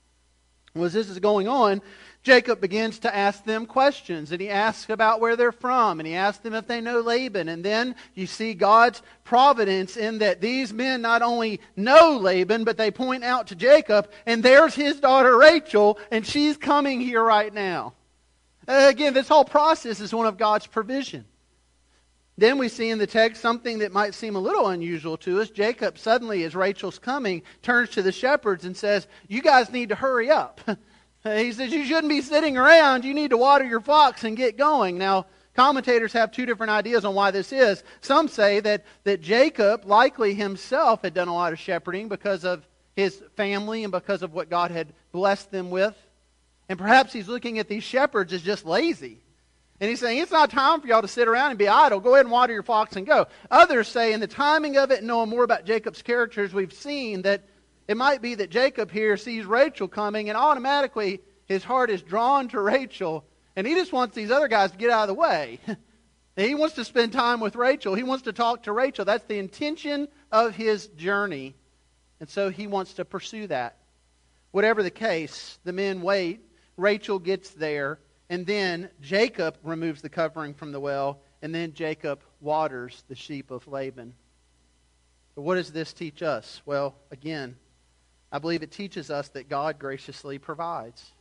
Well, 0.74 0.84
as 0.84 0.92
this 0.92 1.10
is 1.10 1.18
going 1.18 1.48
on, 1.48 1.82
Jacob 2.22 2.60
begins 2.60 2.98
to 3.00 3.14
ask 3.14 3.44
them 3.44 3.66
questions, 3.66 4.30
and 4.30 4.40
he 4.40 4.50
asks 4.50 4.90
about 4.90 5.20
where 5.20 5.36
they're 5.36 5.52
from, 5.52 5.98
and 5.98 6.06
he 6.06 6.14
asks 6.14 6.42
them 6.42 6.54
if 6.54 6.66
they 6.66 6.80
know 6.80 7.00
Laban. 7.00 7.48
And 7.48 7.64
then 7.64 7.96
you 8.14 8.26
see 8.26 8.52
God's 8.54 9.02
providence 9.24 9.96
in 9.96 10.18
that 10.18 10.40
these 10.40 10.72
men 10.72 11.00
not 11.00 11.22
only 11.22 11.60
know 11.76 12.18
Laban, 12.18 12.64
but 12.64 12.76
they 12.76 12.90
point 12.90 13.24
out 13.24 13.48
to 13.48 13.54
Jacob, 13.54 14.10
and 14.26 14.42
there's 14.42 14.74
his 14.74 15.00
daughter 15.00 15.36
Rachel, 15.36 15.98
and 16.10 16.26
she's 16.26 16.56
coming 16.56 17.00
here 17.00 17.24
right 17.24 17.52
now. 17.52 17.94
Uh, 18.68 18.86
again, 18.88 19.14
this 19.14 19.28
whole 19.28 19.44
process 19.44 19.98
is 19.98 20.14
one 20.14 20.26
of 20.26 20.36
God's 20.36 20.66
provision. 20.66 21.24
Then 22.38 22.58
we 22.58 22.68
see 22.68 22.88
in 22.88 22.98
the 22.98 23.06
text 23.06 23.42
something 23.42 23.80
that 23.80 23.92
might 23.92 24.14
seem 24.14 24.34
a 24.34 24.40
little 24.40 24.68
unusual 24.68 25.16
to 25.18 25.40
us. 25.40 25.50
Jacob 25.50 25.98
suddenly, 25.98 26.44
as 26.44 26.54
Rachel's 26.54 26.98
coming, 26.98 27.42
turns 27.62 27.90
to 27.90 28.02
the 28.02 28.12
shepherds 28.12 28.64
and 28.64 28.76
says, 28.76 29.06
You 29.28 29.42
guys 29.42 29.70
need 29.70 29.90
to 29.90 29.94
hurry 29.94 30.30
up. 30.30 30.60
He 31.22 31.52
says 31.52 31.72
you 31.72 31.84
shouldn't 31.84 32.08
be 32.08 32.22
sitting 32.22 32.56
around. 32.56 33.04
You 33.04 33.12
need 33.12 33.30
to 33.30 33.36
water 33.36 33.64
your 33.64 33.80
flocks 33.80 34.24
and 34.24 34.36
get 34.36 34.56
going. 34.56 34.96
Now, 34.96 35.26
commentators 35.54 36.14
have 36.14 36.32
two 36.32 36.46
different 36.46 36.70
ideas 36.70 37.04
on 37.04 37.14
why 37.14 37.30
this 37.30 37.52
is. 37.52 37.84
Some 38.00 38.26
say 38.26 38.60
that, 38.60 38.86
that 39.04 39.20
Jacob 39.20 39.84
likely 39.84 40.32
himself 40.32 41.02
had 41.02 41.12
done 41.12 41.28
a 41.28 41.34
lot 41.34 41.52
of 41.52 41.58
shepherding 41.58 42.08
because 42.08 42.44
of 42.44 42.66
his 42.96 43.22
family 43.36 43.84
and 43.84 43.92
because 43.92 44.22
of 44.22 44.32
what 44.32 44.48
God 44.48 44.70
had 44.70 44.94
blessed 45.12 45.50
them 45.50 45.70
with. 45.70 45.94
And 46.70 46.78
perhaps 46.78 47.12
he's 47.12 47.28
looking 47.28 47.58
at 47.58 47.68
these 47.68 47.84
shepherds 47.84 48.32
as 48.32 48.40
just 48.40 48.64
lazy. 48.64 49.20
And 49.80 49.88
he's 49.88 50.00
saying, 50.00 50.18
it's 50.18 50.30
not 50.30 50.50
time 50.50 50.80
for 50.80 50.86
y'all 50.86 51.00
to 51.00 51.08
sit 51.08 51.26
around 51.26 51.50
and 51.50 51.58
be 51.58 51.66
idle. 51.66 52.00
Go 52.00 52.14
ahead 52.14 52.26
and 52.26 52.32
water 52.32 52.52
your 52.52 52.62
flocks 52.62 52.96
and 52.96 53.06
go. 53.06 53.26
Others 53.50 53.88
say, 53.88 54.12
in 54.12 54.20
the 54.20 54.26
timing 54.26 54.76
of 54.76 54.90
it 54.90 54.98
and 54.98 55.06
knowing 55.06 55.30
more 55.30 55.42
about 55.42 55.64
Jacob's 55.64 56.02
characters, 56.02 56.52
we've 56.52 56.72
seen 56.72 57.22
that 57.22 57.44
it 57.88 57.96
might 57.96 58.20
be 58.20 58.34
that 58.34 58.50
Jacob 58.50 58.90
here 58.90 59.16
sees 59.16 59.46
Rachel 59.46 59.88
coming 59.88 60.28
and 60.28 60.36
automatically 60.36 61.20
his 61.46 61.64
heart 61.64 61.90
is 61.90 62.02
drawn 62.02 62.48
to 62.48 62.60
Rachel 62.60 63.24
and 63.56 63.66
he 63.66 63.74
just 63.74 63.92
wants 63.92 64.14
these 64.14 64.30
other 64.30 64.48
guys 64.48 64.70
to 64.70 64.78
get 64.78 64.90
out 64.90 65.02
of 65.02 65.08
the 65.08 65.20
way. 65.20 65.58
he 66.36 66.54
wants 66.54 66.76
to 66.76 66.84
spend 66.84 67.12
time 67.12 67.40
with 67.40 67.56
Rachel. 67.56 67.94
He 67.94 68.02
wants 68.02 68.24
to 68.24 68.32
talk 68.32 68.64
to 68.64 68.72
Rachel. 68.72 69.04
That's 69.04 69.24
the 69.24 69.38
intention 69.38 70.08
of 70.30 70.54
his 70.54 70.86
journey. 70.88 71.56
And 72.20 72.28
so 72.28 72.50
he 72.50 72.66
wants 72.66 72.94
to 72.94 73.04
pursue 73.04 73.46
that. 73.48 73.78
Whatever 74.50 74.82
the 74.82 74.90
case, 74.90 75.58
the 75.64 75.72
men 75.72 76.02
wait. 76.02 76.40
Rachel 76.76 77.18
gets 77.18 77.50
there. 77.50 77.98
And 78.30 78.46
then 78.46 78.88
Jacob 79.02 79.58
removes 79.64 80.00
the 80.00 80.08
covering 80.08 80.54
from 80.54 80.70
the 80.72 80.80
well. 80.80 81.20
And 81.42 81.54
then 81.54 81.74
Jacob 81.74 82.20
waters 82.40 83.02
the 83.08 83.16
sheep 83.16 83.50
of 83.50 83.66
Laban. 83.66 84.14
But 85.34 85.42
what 85.42 85.56
does 85.56 85.72
this 85.72 85.92
teach 85.92 86.22
us? 86.22 86.62
Well, 86.64 86.94
again, 87.10 87.56
I 88.30 88.38
believe 88.38 88.62
it 88.62 88.70
teaches 88.70 89.10
us 89.10 89.28
that 89.30 89.48
God 89.48 89.80
graciously 89.80 90.38
provides. 90.38 91.12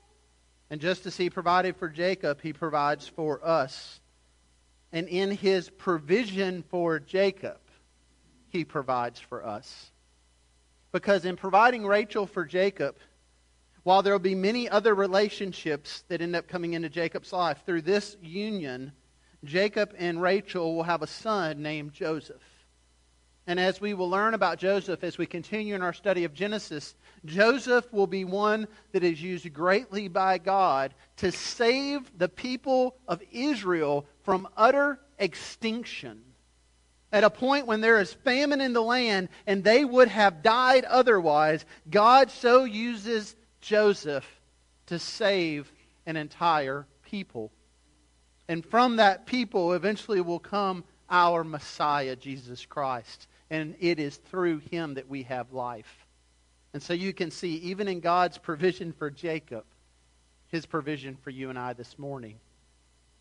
And 0.69 0.80
just 0.80 1.08
as 1.08 1.17
he 1.17 1.32
provided 1.32 1.76
for 1.78 1.89
Jacob, 1.89 2.41
he 2.41 2.54
provides 2.54 3.08
for 3.08 3.43
us. 3.43 4.00
And 4.91 5.08
in 5.08 5.32
his 5.32 5.67
provision 5.69 6.63
for 6.69 7.00
Jacob, 7.00 7.60
he 8.50 8.65
provides 8.65 9.19
for 9.19 9.43
us. 9.43 9.91
Because 10.91 11.26
in 11.26 11.38
providing 11.38 11.88
Rachel 11.88 12.28
for 12.28 12.45
Jacob, 12.45 12.98
while 13.84 14.02
there 14.02 14.13
will 14.13 14.20
be 14.20 14.36
many 14.36 14.70
other 14.70 14.94
relationships 14.94 16.04
that 16.08 16.22
end 16.22 16.36
up 16.36 16.48
coming 16.48 16.74
into 16.74 16.89
Jacob's 16.89 17.34
life, 17.34 17.63
through 17.65 17.82
this 17.82 18.18
union, 18.22 18.92
Jacob 19.44 19.94
and 19.98 20.22
Rachel 20.22 20.76
will 20.76 20.84
have 20.84 21.02
a 21.02 21.08
son 21.08 21.62
named 21.62 21.94
Joseph. 21.94 22.42
And 23.48 23.60
as 23.60 23.82
we 23.82 23.96
will 23.96 24.10
learn 24.10 24.36
about 24.36 24.60
Joseph 24.60 25.04
as 25.04 25.18
we 25.18 25.26
continue 25.26 25.74
in 25.74 25.82
our 25.82 25.94
study 25.94 26.24
of 26.24 26.36
Genesis, 26.36 26.94
Joseph 27.26 27.92
will 27.92 28.06
be 28.06 28.24
one 28.24 28.68
that 28.92 29.04
is 29.04 29.22
used 29.22 29.52
greatly 29.54 30.08
by 30.08 30.38
God 30.38 30.94
to 31.18 31.32
save 31.32 32.15
the 32.15 32.30
people 32.30 32.96
of 33.08 33.24
Israel 33.32 34.06
from 34.22 34.48
utter 34.56 35.00
extinction. 35.18 36.22
At 37.12 37.24
a 37.24 37.32
point 37.32 37.65
when 37.65 37.82
there 37.82 38.00
is 38.00 38.13
famine 38.13 38.62
in 38.62 38.74
the 38.74 38.84
land 38.84 39.30
and 39.48 39.63
they 39.63 39.84
would 39.84 40.10
have 40.10 40.44
died 40.44 40.86
otherwise, 40.86 41.65
God 41.89 42.30
so 42.30 42.65
uses 42.65 43.36
Joseph 43.62 44.26
to 44.88 45.00
save 45.00 45.72
an 46.06 46.15
entire 46.15 46.86
people. 47.04 47.52
And 48.48 48.65
from 48.65 48.98
that 48.98 49.26
people 49.26 49.74
eventually 49.74 50.22
will 50.22 50.39
come 50.39 50.84
our 51.10 51.43
Messiah, 51.43 52.15
Jesus 52.15 52.65
Christ 52.65 53.28
and 53.50 53.76
it 53.80 54.00
is 54.00 54.15
through 54.15 54.60
him 54.60 54.95
that 54.95 55.10
we 55.10 55.24
have 55.24 55.52
life. 55.52 56.06
And 56.74 56.84
so 56.84 56.93
you 56.93 57.13
can 57.13 57.32
see, 57.32 57.56
even 57.56 57.88
in 57.88 58.00
God's 58.00 58.38
provision 58.38 58.93
for 58.93 59.10
Jacob, 59.10 59.63
his 60.50 60.65
provision 60.65 61.17
for 61.24 61.32
you 61.32 61.50
and 61.50 61.58
I 61.58 61.74
this 61.74 61.98
morning. 61.98 62.39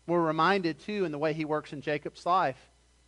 We're 0.05 0.21
reminded, 0.21 0.79
too, 0.79 1.05
in 1.05 1.11
the 1.11 1.17
way 1.17 1.33
he 1.33 1.45
works 1.45 1.73
in 1.73 1.81
Jacob's 1.81 2.25
life, 2.25 2.57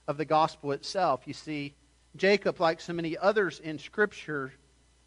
of 0.07 0.17
the 0.17 0.25
gospel 0.25 0.71
itself. 0.71 1.21
You 1.25 1.33
see, 1.33 1.75
Jacob, 2.15 2.59
like 2.59 2.81
so 2.81 2.93
many 2.93 3.17
others 3.17 3.59
in 3.59 3.77
Scripture, 3.77 4.51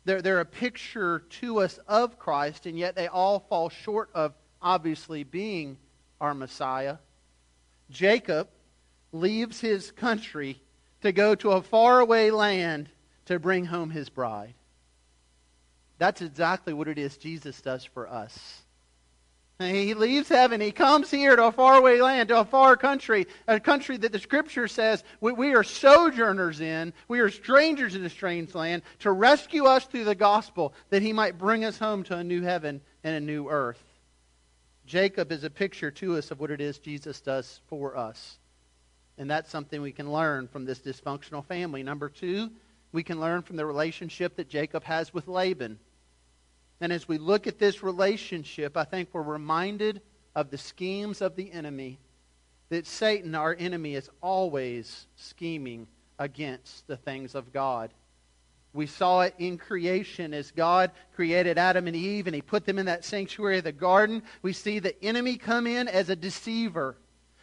they're, 0.05 0.23
they're 0.23 0.41
a 0.41 0.47
picture 0.47 1.21
to 1.41 1.61
us 1.61 1.79
of 1.89 2.19
Christ, 2.19 2.67
and 2.67 2.79
yet 2.79 2.95
they 2.95 3.07
all 3.07 3.41
fall 3.41 3.69
short 3.69 4.11
of 4.15 4.35
obviously 4.61 5.25
being 5.25 5.79
our 6.21 6.35
Messiah. 6.35 6.99
Jacob 7.91 8.49
leaves 9.13 9.61
his 9.61 9.91
country 9.93 10.61
to 11.03 11.13
go 11.13 11.35
to 11.35 11.53
a 11.53 11.63
faraway 11.63 12.31
land 12.31 12.89
to 13.27 13.39
bring 13.39 13.65
home 13.65 13.91
his 13.91 14.09
bride. 14.09 14.55
That's 15.99 16.23
exactly 16.23 16.73
what 16.73 16.89
it 16.89 16.99
is 16.99 17.17
Jesus 17.17 17.61
does 17.61 17.85
for 17.85 18.09
us. 18.09 18.64
He 19.61 19.95
leaves 19.95 20.29
heaven. 20.29 20.61
He 20.61 20.73
comes 20.73 21.11
here 21.11 21.37
to 21.37 21.47
a 21.47 21.53
faraway 21.53 22.01
land, 22.01 22.29
to 22.31 22.41
a 22.41 22.45
far 22.45 22.77
country, 22.77 23.27
a 23.47 23.61
country 23.61 23.97
that 23.97 24.11
the 24.11 24.19
Scripture 24.19 24.67
says 24.67 25.05
we, 25.21 25.33
we, 25.33 25.55
are 25.55 25.63
sojourners 25.63 26.61
in. 26.61 26.93
We 27.07 27.21
are 27.21 27.31
strangers 27.31 27.95
in 27.95 28.05
a 28.05 28.11
strange 28.11 28.55
land 28.55 28.83
to 29.01 29.13
rescue 29.13 29.67
us 29.67 29.85
through 29.85 30.05
the 30.05 30.15
gospel 30.17 30.75
that 30.91 31.03
he 31.03 31.13
might 31.13 31.39
bring 31.39 31.65
us 31.65 31.79
home 31.79 32.03
to 32.05 32.17
a 32.17 32.25
new 32.25 32.43
heaven 32.43 32.81
and 33.05 33.15
a 33.15 33.21
new 33.21 33.49
earth. 33.49 33.83
Jacob 34.87 35.31
is 35.31 35.45
a 35.45 35.51
picture 35.51 35.91
to 35.93 36.17
us 36.17 36.31
of 36.31 36.41
what 36.41 36.51
it 36.51 36.61
is 36.61 36.79
Jesus 36.79 37.21
does 37.21 37.61
for 37.69 37.97
us. 37.97 38.39
And 39.17 39.31
that's 39.31 39.51
something 39.51 39.81
we 39.81 39.93
can 39.93 40.13
learn 40.13 40.49
from 40.49 40.65
this 40.65 40.81
dysfunctional 40.81 41.45
family. 41.45 41.85
Number 41.85 42.09
two, 42.09 42.51
we 42.91 43.05
can 43.05 43.21
learn 43.21 43.43
from 43.43 43.57
the 43.57 43.65
relationship 43.65 44.37
that 44.37 44.49
Jacob 44.49 44.83
has 44.85 45.15
with 45.15 45.29
Laban. 45.29 45.79
And 46.85 46.93
as 46.93 47.09
we 47.09 47.17
look 47.17 47.47
at 47.47 47.59
this 47.59 47.83
relationship, 47.83 48.77
I 48.77 48.85
think 48.85 49.09
we're 49.15 49.23
reminded 49.23 50.03
of 50.35 50.51
the 50.51 50.59
schemes 50.59 51.23
of 51.23 51.35
the 51.35 51.51
enemy. 51.51 51.99
That 52.69 52.87
Satan, 52.87 53.35
our 53.35 53.57
enemy, 53.59 53.95
is 53.95 54.11
always 54.21 55.07
scheming 55.17 55.87
against 56.19 56.87
the 56.87 56.99
things 56.99 57.35
of 57.35 57.55
God. 57.55 57.95
We 58.75 58.87
saw 58.87 59.23
it 59.23 59.35
in 59.39 59.57
creation 59.57 60.35
as 60.35 60.51
God 60.51 60.91
created 61.15 61.57
Adam 61.57 61.87
and 61.87 61.97
Eve 61.97 62.27
and 62.27 62.37
he 62.37 62.43
put 62.43 62.67
them 62.67 62.79
in 62.79 62.85
that 62.85 63.07
sanctuary 63.07 63.57
of 63.57 63.65
the 63.65 63.73
garden. 63.73 64.23
We 64.43 64.53
see 64.53 64.79
the 64.79 65.03
enemy 65.03 65.39
come 65.39 65.67
in 65.67 65.89
as 65.89 66.11
a 66.11 66.17
deceiver. 66.17 66.99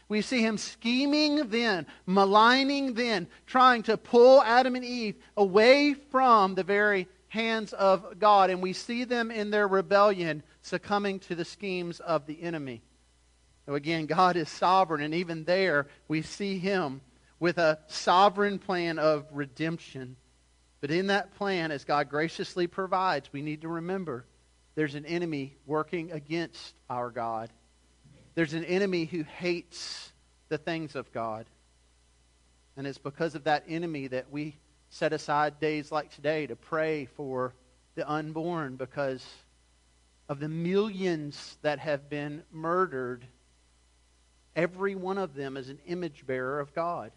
We 0.08 0.22
see 0.22 0.44
him 0.44 0.60
scheming 0.60 1.50
then, 1.50 1.88
maligning 2.06 2.94
then, 2.94 3.26
trying 3.48 3.82
to 3.84 3.98
pull 3.98 4.44
Adam 4.44 4.76
and 4.76 4.86
Eve 4.86 5.16
away 5.36 5.96
from 5.96 6.54
the 6.54 6.64
very 6.64 7.08
hands 7.32 7.72
of 7.72 8.20
God. 8.20 8.50
And 8.50 8.62
we 8.62 8.74
see 8.74 9.06
them 9.06 9.32
in 9.32 9.52
their 9.52 9.68
rebellion 9.68 10.44
succumbing 10.62 11.20
to 11.20 11.36
the 11.36 11.46
schemes 11.46 12.02
of 12.02 12.26
the 12.26 12.42
enemy. 12.42 12.82
So 13.66 13.76
again, 13.76 14.06
God 14.06 14.36
is 14.36 14.50
sovereign, 14.50 15.02
and 15.02 15.14
even 15.14 15.46
there 15.46 15.88
we 16.10 16.24
see 16.24 16.60
him 16.60 17.00
with 17.40 17.58
a 17.58 17.80
sovereign 17.88 18.60
plan 18.60 19.00
of 19.00 19.26
redemption. 19.32 20.18
But 20.82 20.92
in 20.92 21.08
that 21.08 21.34
plan, 21.36 21.72
as 21.72 21.86
God 21.86 22.10
graciously 22.10 22.68
provides, 22.68 23.32
we 23.32 23.42
need 23.42 23.62
to 23.62 23.70
remember 23.70 24.26
there's 24.76 24.96
an 24.96 25.06
enemy 25.06 25.56
working 25.66 26.12
against 26.12 26.76
our 26.90 27.12
God. 27.12 27.50
There's 28.36 28.54
an 28.54 28.66
enemy 28.66 29.06
who 29.06 29.24
hates 29.24 30.12
the 30.50 30.58
things 30.58 30.96
of 30.96 31.14
God. 31.14 31.46
And 32.76 32.86
it's 32.86 32.98
because 32.98 33.36
of 33.36 33.46
that 33.46 33.64
enemy 33.70 34.08
that 34.08 34.32
we 34.32 34.58
set 34.92 35.14
aside 35.14 35.60
days 35.60 35.92
like 35.92 36.14
today 36.14 36.46
to 36.46 36.56
pray 36.56 37.06
for 37.06 37.54
the 37.96 38.10
unborn 38.10 38.76
because 38.76 39.26
of 40.28 40.40
the 40.40 40.50
millions 40.50 41.58
that 41.62 41.80
have 41.80 42.10
been 42.10 42.44
murdered. 42.52 43.26
Every 44.54 44.96
one 44.96 45.18
of 45.18 45.34
them 45.34 45.56
is 45.56 45.70
an 45.70 45.80
image 45.88 46.28
bearer 46.28 46.60
of 46.60 46.76
God. 46.76 47.12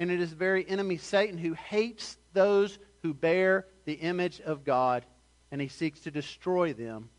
And 0.00 0.10
it 0.10 0.20
is 0.20 0.30
the 0.30 0.36
very 0.36 0.66
enemy, 0.68 0.96
Satan, 0.96 1.36
who 1.36 1.52
hates 1.52 2.16
those 2.32 2.78
who 3.02 3.12
bear 3.12 3.66
the 3.84 3.92
image 3.92 4.40
of 4.40 4.64
God, 4.64 5.04
and 5.52 5.60
he 5.60 5.68
seeks 5.68 6.00
to 6.00 6.10
destroy 6.10 6.72
them. 6.72 7.10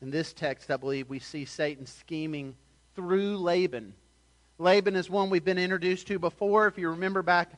In 0.00 0.10
this 0.10 0.32
text, 0.32 0.70
I 0.70 0.76
believe, 0.76 1.08
we 1.08 1.18
see 1.18 1.44
Satan 1.44 1.86
scheming 1.86 2.54
through 2.94 3.38
Laban. 3.38 3.94
Laban 4.58 4.94
is 4.94 5.10
one 5.10 5.30
we've 5.30 5.44
been 5.44 5.58
introduced 5.58 6.06
to 6.08 6.20
before. 6.20 6.68
If 6.68 6.78
you 6.78 6.90
remember 6.90 7.22
back 7.22 7.50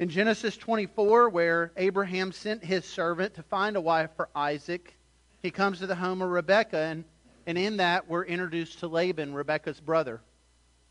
in 0.00 0.08
Genesis 0.08 0.56
24, 0.56 1.28
where 1.28 1.72
Abraham 1.76 2.32
sent 2.32 2.64
his 2.64 2.86
servant 2.86 3.34
to 3.34 3.42
find 3.42 3.76
a 3.76 3.80
wife 3.82 4.08
for 4.16 4.30
Isaac, 4.34 4.96
he 5.42 5.50
comes 5.50 5.78
to 5.78 5.86
the 5.86 5.94
home 5.94 6.22
of 6.22 6.30
Rebekah, 6.30 6.78
and, 6.78 7.04
and 7.46 7.58
in 7.58 7.76
that, 7.76 8.08
we're 8.08 8.24
introduced 8.24 8.78
to 8.78 8.88
Laban, 8.88 9.34
Rebekah's 9.34 9.78
brother. 9.78 10.22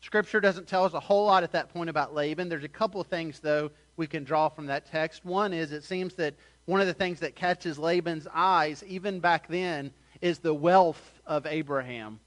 Scripture 0.00 0.40
doesn't 0.40 0.68
tell 0.68 0.84
us 0.84 0.94
a 0.94 1.00
whole 1.00 1.26
lot 1.26 1.42
at 1.42 1.50
that 1.52 1.74
point 1.74 1.90
about 1.90 2.14
Laban. 2.14 2.48
There's 2.48 2.62
a 2.62 2.68
couple 2.68 3.00
of 3.00 3.08
things, 3.08 3.40
though, 3.40 3.72
we 3.96 4.06
can 4.06 4.22
draw 4.22 4.48
from 4.48 4.66
that 4.66 4.86
text. 4.86 5.24
One 5.24 5.52
is 5.52 5.72
it 5.72 5.82
seems 5.82 6.14
that 6.14 6.34
one 6.66 6.80
of 6.80 6.86
the 6.86 6.94
things 6.94 7.18
that 7.18 7.34
catches 7.34 7.80
Laban's 7.80 8.28
eyes, 8.32 8.84
even 8.86 9.18
back 9.18 9.48
then, 9.48 9.90
is 10.20 10.38
the 10.38 10.54
wealth 10.54 11.20
of 11.26 11.46
Abraham. 11.46 12.20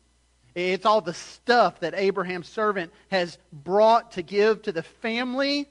It's 0.53 0.85
all 0.85 0.99
the 0.99 1.13
stuff 1.13 1.79
that 1.79 1.93
Abraham's 1.95 2.49
servant 2.49 2.91
has 3.07 3.37
brought 3.53 4.11
to 4.11 4.21
give 4.21 4.63
to 4.63 4.73
the 4.73 4.83
family 4.83 5.69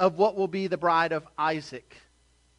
of 0.00 0.16
what 0.16 0.34
will 0.34 0.48
be 0.48 0.66
the 0.66 0.78
bride 0.78 1.12
of 1.12 1.28
Isaac. 1.38 1.94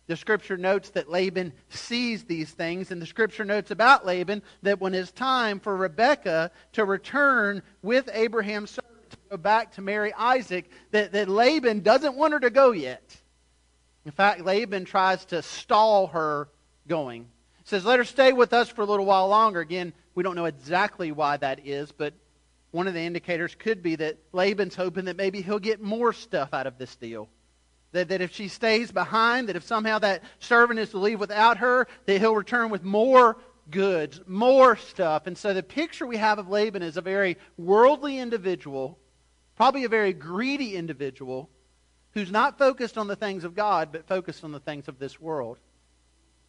The 0.05 0.15
scripture 0.15 0.57
notes 0.57 0.91
that 0.91 1.09
Laban 1.09 1.53
sees 1.69 2.23
these 2.23 2.51
things, 2.51 2.91
and 2.91 3.01
the 3.01 3.05
scripture 3.05 3.43
notes 3.43 3.71
about 3.71 4.05
Laban 4.05 4.43
that 4.61 4.79
when 4.79 4.93
it's 4.93 5.11
time 5.11 5.59
for 5.59 5.75
Rebekah 5.75 6.51
to 6.73 6.85
return 6.85 7.63
with 7.81 8.09
Abraham's 8.13 8.69
servant 8.69 9.09
to 9.09 9.17
go 9.31 9.37
back 9.37 9.73
to 9.73 9.81
marry 9.81 10.13
Isaac, 10.13 10.69
that, 10.91 11.13
that 11.13 11.29
Laban 11.29 11.79
doesn't 11.79 12.15
want 12.15 12.33
her 12.33 12.39
to 12.41 12.49
go 12.51 12.71
yet. 12.71 13.17
In 14.05 14.11
fact, 14.11 14.41
Laban 14.41 14.85
tries 14.85 15.25
to 15.25 15.41
stall 15.41 16.07
her 16.07 16.47
going. 16.87 17.27
Says, 17.63 17.85
Let 17.85 17.99
her 17.99 18.05
stay 18.05 18.33
with 18.33 18.53
us 18.53 18.69
for 18.69 18.81
a 18.81 18.85
little 18.85 19.05
while 19.05 19.27
longer. 19.27 19.61
Again, 19.61 19.93
we 20.13 20.23
don't 20.23 20.35
know 20.35 20.45
exactly 20.45 21.11
why 21.11 21.37
that 21.37 21.65
is, 21.65 21.91
but 21.91 22.13
one 22.71 22.87
of 22.87 22.93
the 22.93 23.01
indicators 23.01 23.55
could 23.55 23.83
be 23.83 23.95
that 23.97 24.17
Laban's 24.31 24.75
hoping 24.75 25.05
that 25.05 25.17
maybe 25.17 25.41
he'll 25.41 25.59
get 25.59 25.81
more 25.81 26.13
stuff 26.13 26.53
out 26.53 26.67
of 26.67 26.77
this 26.77 26.95
deal. 26.95 27.29
That, 27.91 28.07
that 28.07 28.21
if 28.21 28.33
she 28.33 28.47
stays 28.47 28.91
behind, 28.91 29.49
that 29.49 29.57
if 29.57 29.63
somehow 29.63 29.99
that 29.99 30.23
servant 30.39 30.79
is 30.79 30.91
to 30.91 30.97
leave 30.97 31.19
without 31.19 31.57
her, 31.57 31.87
that 32.05 32.19
he'll 32.19 32.35
return 32.35 32.69
with 32.69 32.83
more 32.83 33.37
goods, 33.69 34.21
more 34.25 34.77
stuff. 34.77 35.27
And 35.27 35.37
so 35.37 35.53
the 35.53 35.63
picture 35.63 36.07
we 36.07 36.17
have 36.17 36.39
of 36.39 36.47
Laban 36.47 36.81
is 36.81 36.95
a 36.95 37.01
very 37.01 37.37
worldly 37.57 38.17
individual, 38.17 38.97
probably 39.57 39.83
a 39.83 39.89
very 39.89 40.13
greedy 40.13 40.75
individual, 40.75 41.49
who's 42.13 42.31
not 42.31 42.57
focused 42.57 42.97
on 42.97 43.07
the 43.07 43.15
things 43.15 43.43
of 43.43 43.55
God, 43.55 43.89
but 43.91 44.07
focused 44.07 44.43
on 44.43 44.53
the 44.53 44.59
things 44.59 44.87
of 44.87 44.99
this 44.99 45.19
world. 45.19 45.57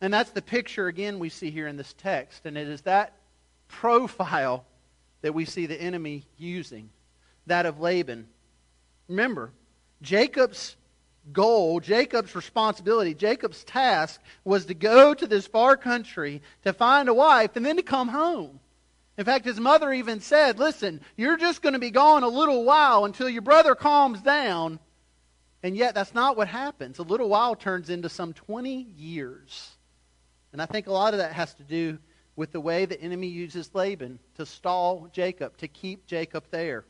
And 0.01 0.13
that's 0.13 0.31
the 0.31 0.43
picture, 0.43 0.87
again, 0.87 1.19
we 1.19 1.29
see 1.29 1.51
here 1.51 1.69
in 1.69 1.77
this 1.77 1.95
text. 1.95 2.47
And 2.47 2.57
it 2.57 2.69
is 2.69 2.83
that 2.83 3.17
profile 3.69 4.65
that 5.23 5.35
we 5.35 5.45
see 5.45 5.67
the 5.67 5.81
enemy 5.81 6.27
using 6.37 6.91
that 7.47 7.67
of 7.67 7.81
Laban. 7.81 8.29
Remember, 9.09 9.53
Jacob's 10.03 10.77
goal, 11.33 11.81
Jacob's 11.81 12.35
responsibility, 12.35 13.15
Jacob's 13.15 13.65
task 13.65 14.21
was 14.45 14.67
to 14.67 14.75
go 14.75 15.15
to 15.15 15.27
this 15.27 15.47
far 15.47 15.77
country 15.77 16.43
to 16.65 16.73
find 16.73 17.09
a 17.09 17.15
wife 17.15 17.57
and 17.57 17.65
then 17.65 17.77
to 17.77 17.83
come 17.83 18.09
home. 18.09 18.61
In 19.19 19.25
fact, 19.25 19.45
his 19.45 19.61
mother 19.61 19.93
even 19.93 20.21
said, 20.21 20.59
Listen, 20.59 21.01
you're 21.17 21.37
just 21.37 21.63
going 21.63 21.75
to 21.75 21.79
be 21.79 21.91
gone 21.91 22.23
a 22.23 22.29
little 22.29 22.65
while 22.65 23.05
until 23.05 23.29
your 23.29 23.43
brother 23.43 23.75
calms 23.75 24.21
down. 24.23 24.79
And 25.63 25.77
yet, 25.77 25.95
that's 25.95 26.15
not 26.15 26.37
what 26.37 26.49
happens. 26.49 26.99
A 26.99 27.03
little 27.03 27.29
while 27.29 27.55
turns 27.55 27.89
into 27.89 28.09
some 28.09 28.33
20 28.33 28.89
years. 28.97 29.77
And 30.53 30.61
I 30.61 30.67
think 30.67 30.87
a 30.87 30.93
lot 30.93 31.15
of 31.15 31.19
that 31.19 31.33
has 31.35 31.55
to 31.55 31.63
do 31.63 31.99
with 32.37 32.53
the 32.53 32.61
way 32.61 32.85
the 32.85 33.01
enemy 33.01 33.27
uses 33.27 33.75
Laban 33.75 34.19
to 34.37 34.47
stall 34.47 35.09
Jacob, 35.13 35.57
to 35.59 35.69
keep 35.69 36.07
Jacob 36.07 36.45
there. 36.51 36.85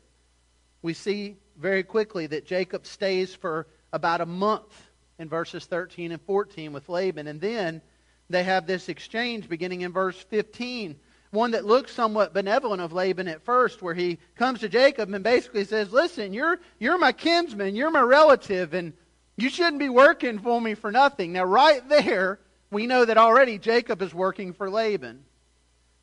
We 0.81 0.93
see 0.93 1.37
very 1.57 1.83
quickly 1.83 2.27
that 2.27 2.45
Jacob 2.45 2.85
stays 2.85 3.33
for 3.35 3.67
about 3.91 4.21
a 4.21 4.25
month 4.25 4.89
in 5.19 5.29
verses 5.29 5.65
13 5.65 6.11
and 6.11 6.21
14 6.21 6.73
with 6.73 6.89
Laban. 6.89 7.27
And 7.27 7.39
then 7.39 7.81
they 8.29 8.43
have 8.43 8.65
this 8.65 8.89
exchange 8.89 9.49
beginning 9.49 9.81
in 9.81 9.91
verse 9.91 10.17
15. 10.29 10.95
One 11.31 11.51
that 11.51 11.65
looks 11.65 11.93
somewhat 11.93 12.33
benevolent 12.33 12.81
of 12.81 12.93
Laban 12.93 13.27
at 13.27 13.43
first, 13.43 13.81
where 13.81 13.93
he 13.93 14.19
comes 14.35 14.59
to 14.59 14.69
Jacob 14.69 15.13
and 15.13 15.23
basically 15.23 15.65
says, 15.65 15.91
Listen, 15.91 16.31
you're, 16.31 16.59
you're 16.79 16.97
my 16.97 17.11
kinsman, 17.11 17.75
you're 17.75 17.89
my 17.89 18.01
relative, 18.01 18.73
and 18.73 18.93
you 19.35 19.49
shouldn't 19.49 19.79
be 19.79 19.89
working 19.89 20.39
for 20.39 20.61
me 20.61 20.75
for 20.75 20.91
nothing. 20.91 21.33
Now, 21.33 21.45
right 21.45 21.87
there, 21.89 22.39
we 22.69 22.85
know 22.87 23.05
that 23.05 23.17
already 23.17 23.57
Jacob 23.57 24.01
is 24.01 24.13
working 24.13 24.53
for 24.53 24.69
Laban. 24.69 25.23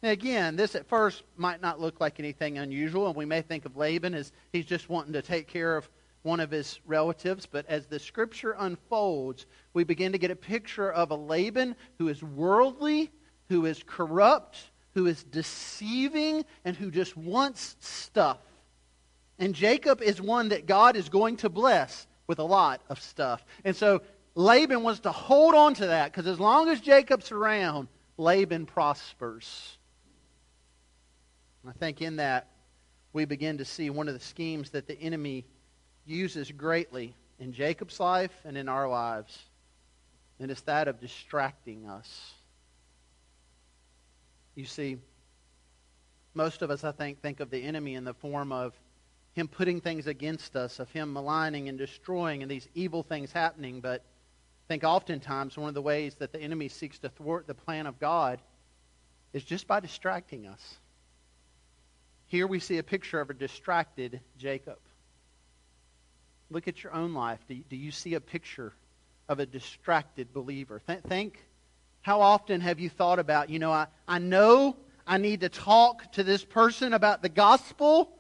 Now, 0.02 0.10
again, 0.10 0.56
this 0.56 0.74
at 0.74 0.86
first 0.86 1.24
might 1.36 1.60
not 1.60 1.80
look 1.80 2.00
like 2.00 2.18
anything 2.18 2.56
unusual, 2.56 3.08
and 3.08 3.16
we 3.16 3.26
may 3.26 3.42
think 3.42 3.66
of 3.66 3.76
Laban 3.76 4.14
as 4.14 4.32
he's 4.52 4.64
just 4.64 4.88
wanting 4.88 5.12
to 5.12 5.22
take 5.22 5.46
care 5.46 5.76
of 5.76 5.88
one 6.22 6.40
of 6.40 6.50
his 6.50 6.80
relatives. 6.86 7.46
But 7.46 7.66
as 7.66 7.86
the 7.86 7.98
scripture 7.98 8.56
unfolds, 8.58 9.46
we 9.74 9.84
begin 9.84 10.12
to 10.12 10.18
get 10.18 10.30
a 10.30 10.36
picture 10.36 10.90
of 10.90 11.10
a 11.10 11.16
Laban 11.16 11.76
who 11.98 12.08
is 12.08 12.22
worldly, 12.22 13.10
who 13.50 13.66
is 13.66 13.82
corrupt, 13.86 14.58
who 14.94 15.06
is 15.06 15.22
deceiving, 15.24 16.44
and 16.64 16.76
who 16.76 16.90
just 16.90 17.16
wants 17.16 17.76
stuff. 17.80 18.38
And 19.38 19.54
Jacob 19.54 20.00
is 20.00 20.20
one 20.20 20.48
that 20.48 20.66
God 20.66 20.96
is 20.96 21.08
going 21.08 21.36
to 21.38 21.48
bless 21.48 22.06
with 22.26 22.38
a 22.38 22.44
lot 22.44 22.80
of 22.88 23.02
stuff. 23.02 23.44
And 23.64 23.76
so 23.76 24.02
Laban 24.34 24.82
wants 24.82 25.00
to 25.00 25.12
hold 25.12 25.54
on 25.54 25.74
to 25.74 25.86
that 25.88 26.12
because 26.12 26.26
as 26.26 26.40
long 26.40 26.68
as 26.68 26.80
Jacob's 26.80 27.32
around, 27.32 27.88
Laban 28.16 28.66
prospers. 28.66 29.78
I 31.68 31.72
think 31.72 32.00
in 32.00 32.16
that 32.16 32.48
we 33.12 33.24
begin 33.24 33.58
to 33.58 33.64
see 33.64 33.90
one 33.90 34.08
of 34.08 34.14
the 34.14 34.20
schemes 34.20 34.70
that 34.70 34.86
the 34.86 34.98
enemy 35.00 35.44
uses 36.06 36.50
greatly 36.50 37.14
in 37.38 37.52
Jacob's 37.52 38.00
life 38.00 38.32
and 38.44 38.56
in 38.56 38.68
our 38.68 38.88
lives, 38.88 39.38
and 40.38 40.50
it's 40.50 40.62
that 40.62 40.88
of 40.88 41.00
distracting 41.00 41.88
us. 41.88 42.32
You 44.54 44.64
see, 44.64 44.98
most 46.34 46.62
of 46.62 46.70
us, 46.70 46.84
I 46.84 46.92
think, 46.92 47.20
think 47.20 47.40
of 47.40 47.50
the 47.50 47.62
enemy 47.62 47.94
in 47.94 48.04
the 48.04 48.14
form 48.14 48.52
of 48.52 48.74
him 49.32 49.48
putting 49.48 49.80
things 49.80 50.06
against 50.06 50.56
us, 50.56 50.80
of 50.80 50.90
him 50.90 51.12
maligning 51.12 51.68
and 51.68 51.78
destroying, 51.78 52.42
and 52.42 52.50
these 52.50 52.68
evil 52.74 53.02
things 53.02 53.32
happening. 53.32 53.80
But 53.80 54.00
I 54.00 54.68
think 54.68 54.84
oftentimes 54.84 55.56
one 55.56 55.68
of 55.68 55.74
the 55.74 55.82
ways 55.82 56.14
that 56.16 56.32
the 56.32 56.40
enemy 56.40 56.68
seeks 56.68 56.98
to 57.00 57.08
thwart 57.08 57.46
the 57.46 57.54
plan 57.54 57.86
of 57.86 57.98
God 57.98 58.40
is 59.32 59.44
just 59.44 59.66
by 59.66 59.80
distracting 59.80 60.46
us. 60.46 60.78
Here 62.30 62.46
we 62.46 62.60
see 62.60 62.78
a 62.78 62.84
picture 62.84 63.20
of 63.20 63.28
a 63.28 63.34
distracted 63.34 64.20
Jacob. 64.38 64.78
Look 66.48 66.68
at 66.68 66.80
your 66.84 66.94
own 66.94 67.12
life. 67.12 67.40
Do, 67.48 67.56
do 67.68 67.74
you 67.74 67.90
see 67.90 68.14
a 68.14 68.20
picture 68.20 68.72
of 69.28 69.40
a 69.40 69.46
distracted 69.46 70.32
believer? 70.32 70.80
Th- 70.86 71.00
think, 71.00 71.44
how 72.02 72.20
often 72.20 72.60
have 72.60 72.78
you 72.78 72.88
thought 72.88 73.18
about, 73.18 73.50
you 73.50 73.58
know, 73.58 73.72
I, 73.72 73.88
I 74.06 74.20
know 74.20 74.76
I 75.04 75.18
need 75.18 75.40
to 75.40 75.48
talk 75.48 76.12
to 76.12 76.22
this 76.22 76.44
person 76.44 76.92
about 76.92 77.20
the 77.20 77.28
gospel, 77.28 78.16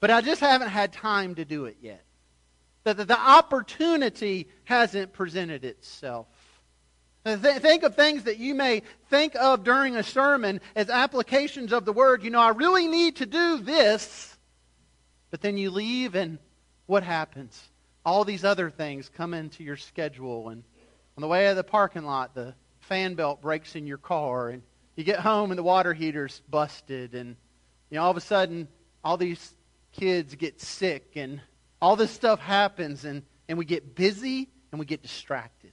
but 0.00 0.10
I 0.10 0.20
just 0.20 0.40
haven't 0.40 0.70
had 0.70 0.92
time 0.92 1.36
to 1.36 1.44
do 1.44 1.66
it 1.66 1.76
yet. 1.80 2.02
That 2.82 2.96
the, 2.96 3.04
the 3.04 3.20
opportunity 3.20 4.48
hasn't 4.64 5.12
presented 5.12 5.64
itself. 5.64 6.26
Uh, 7.26 7.36
th- 7.36 7.60
think 7.60 7.82
of 7.82 7.96
things 7.96 8.22
that 8.22 8.38
you 8.38 8.54
may 8.54 8.82
think 9.10 9.34
of 9.34 9.64
during 9.64 9.96
a 9.96 10.02
sermon 10.04 10.60
as 10.76 10.88
applications 10.88 11.72
of 11.72 11.84
the 11.84 11.92
word. 11.92 12.22
You 12.22 12.30
know, 12.30 12.40
I 12.40 12.50
really 12.50 12.86
need 12.86 13.16
to 13.16 13.26
do 13.26 13.58
this, 13.58 14.36
but 15.32 15.40
then 15.40 15.58
you 15.58 15.72
leave 15.72 16.14
and 16.14 16.38
what 16.86 17.02
happens? 17.02 17.60
All 18.04 18.24
these 18.24 18.44
other 18.44 18.70
things 18.70 19.08
come 19.08 19.34
into 19.34 19.64
your 19.64 19.76
schedule, 19.76 20.50
and 20.50 20.62
on 21.16 21.20
the 21.20 21.26
way 21.26 21.48
to 21.48 21.54
the 21.54 21.64
parking 21.64 22.04
lot, 22.04 22.32
the 22.36 22.54
fan 22.78 23.14
belt 23.14 23.42
breaks 23.42 23.74
in 23.74 23.88
your 23.88 23.98
car, 23.98 24.50
and 24.50 24.62
you 24.94 25.02
get 25.02 25.18
home 25.18 25.50
and 25.50 25.58
the 25.58 25.64
water 25.64 25.92
heater's 25.92 26.40
busted, 26.48 27.16
and 27.16 27.34
you 27.90 27.96
know 27.96 28.04
all 28.04 28.12
of 28.12 28.16
a 28.16 28.20
sudden 28.20 28.68
all 29.02 29.16
these 29.16 29.52
kids 29.90 30.36
get 30.36 30.60
sick, 30.60 31.14
and 31.16 31.40
all 31.82 31.96
this 31.96 32.12
stuff 32.12 32.38
happens, 32.38 33.04
and, 33.04 33.24
and 33.48 33.58
we 33.58 33.64
get 33.64 33.96
busy 33.96 34.48
and 34.70 34.78
we 34.78 34.86
get 34.86 35.02
distracted. 35.02 35.72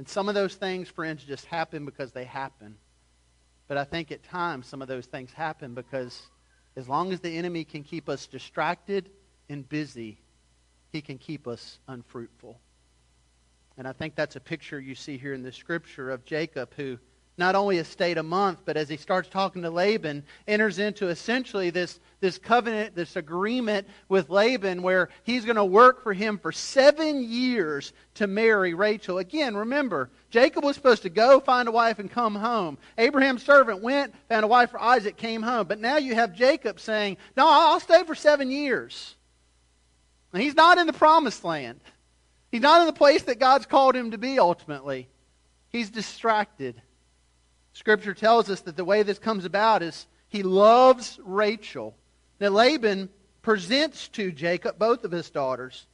And 0.00 0.08
some 0.08 0.30
of 0.30 0.34
those 0.34 0.54
things, 0.54 0.88
friends, 0.88 1.22
just 1.24 1.44
happen 1.44 1.84
because 1.84 2.10
they 2.12 2.24
happen. 2.24 2.76
But 3.68 3.76
I 3.76 3.84
think 3.84 4.10
at 4.10 4.22
times 4.22 4.66
some 4.66 4.80
of 4.80 4.88
those 4.88 5.04
things 5.04 5.30
happen 5.30 5.74
because 5.74 6.22
as 6.74 6.88
long 6.88 7.12
as 7.12 7.20
the 7.20 7.36
enemy 7.36 7.64
can 7.64 7.82
keep 7.82 8.08
us 8.08 8.26
distracted 8.26 9.10
and 9.50 9.68
busy, 9.68 10.18
he 10.90 11.02
can 11.02 11.18
keep 11.18 11.46
us 11.46 11.80
unfruitful. 11.86 12.58
And 13.76 13.86
I 13.86 13.92
think 13.92 14.14
that's 14.14 14.36
a 14.36 14.40
picture 14.40 14.80
you 14.80 14.94
see 14.94 15.18
here 15.18 15.34
in 15.34 15.42
the 15.42 15.52
scripture 15.52 16.10
of 16.10 16.24
Jacob, 16.24 16.72
who 16.78 16.98
not 17.40 17.56
only 17.56 17.78
has 17.78 17.88
stayed 17.88 18.18
a 18.18 18.22
month, 18.22 18.60
but 18.64 18.76
as 18.76 18.88
he 18.88 18.98
starts 18.98 19.28
talking 19.28 19.62
to 19.62 19.70
Laban, 19.70 20.22
enters 20.46 20.78
into 20.78 21.08
essentially 21.08 21.70
this, 21.70 21.98
this 22.20 22.38
covenant, 22.38 22.94
this 22.94 23.16
agreement 23.16 23.88
with 24.08 24.28
Laban 24.28 24.82
where 24.82 25.08
he's 25.24 25.46
going 25.46 25.56
to 25.56 25.64
work 25.64 26.02
for 26.02 26.12
him 26.12 26.38
for 26.38 26.52
seven 26.52 27.24
years 27.24 27.94
to 28.14 28.26
marry 28.26 28.74
Rachel. 28.74 29.18
Again, 29.18 29.56
remember, 29.56 30.10
Jacob 30.28 30.62
was 30.62 30.76
supposed 30.76 31.02
to 31.02 31.08
go 31.08 31.40
find 31.40 31.66
a 31.66 31.72
wife 31.72 31.98
and 31.98 32.10
come 32.10 32.34
home. 32.34 32.76
Abraham's 32.98 33.42
servant 33.42 33.82
went, 33.82 34.14
found 34.28 34.44
a 34.44 34.48
wife 34.48 34.70
for 34.70 34.80
Isaac, 34.80 35.16
came 35.16 35.42
home. 35.42 35.66
But 35.66 35.80
now 35.80 35.96
you 35.96 36.14
have 36.14 36.34
Jacob 36.34 36.78
saying, 36.78 37.16
No, 37.36 37.48
I'll 37.48 37.80
stay 37.80 38.04
for 38.04 38.14
seven 38.14 38.50
years. 38.50 39.16
And 40.34 40.42
he's 40.42 40.54
not 40.54 40.76
in 40.76 40.86
the 40.86 40.92
promised 40.92 41.42
land. 41.42 41.80
He's 42.52 42.60
not 42.60 42.80
in 42.82 42.86
the 42.86 42.92
place 42.92 43.22
that 43.22 43.38
God's 43.38 43.64
called 43.64 43.96
him 43.96 44.10
to 44.10 44.18
be 44.18 44.38
ultimately. 44.38 45.08
He's 45.70 45.88
distracted. 45.88 46.82
Scripture 47.80 48.12
tells 48.12 48.50
us 48.50 48.60
that 48.60 48.76
the 48.76 48.84
way 48.84 49.02
this 49.02 49.18
comes 49.18 49.46
about 49.46 49.82
is 49.82 50.06
he 50.28 50.42
loves 50.42 51.18
Rachel. 51.24 51.96
Now, 52.38 52.50
Laban 52.50 53.08
presents 53.40 54.08
to 54.08 54.30
Jacob 54.32 54.78
both 54.78 55.02
of 55.02 55.10
his 55.10 55.30
daughters. 55.30 55.86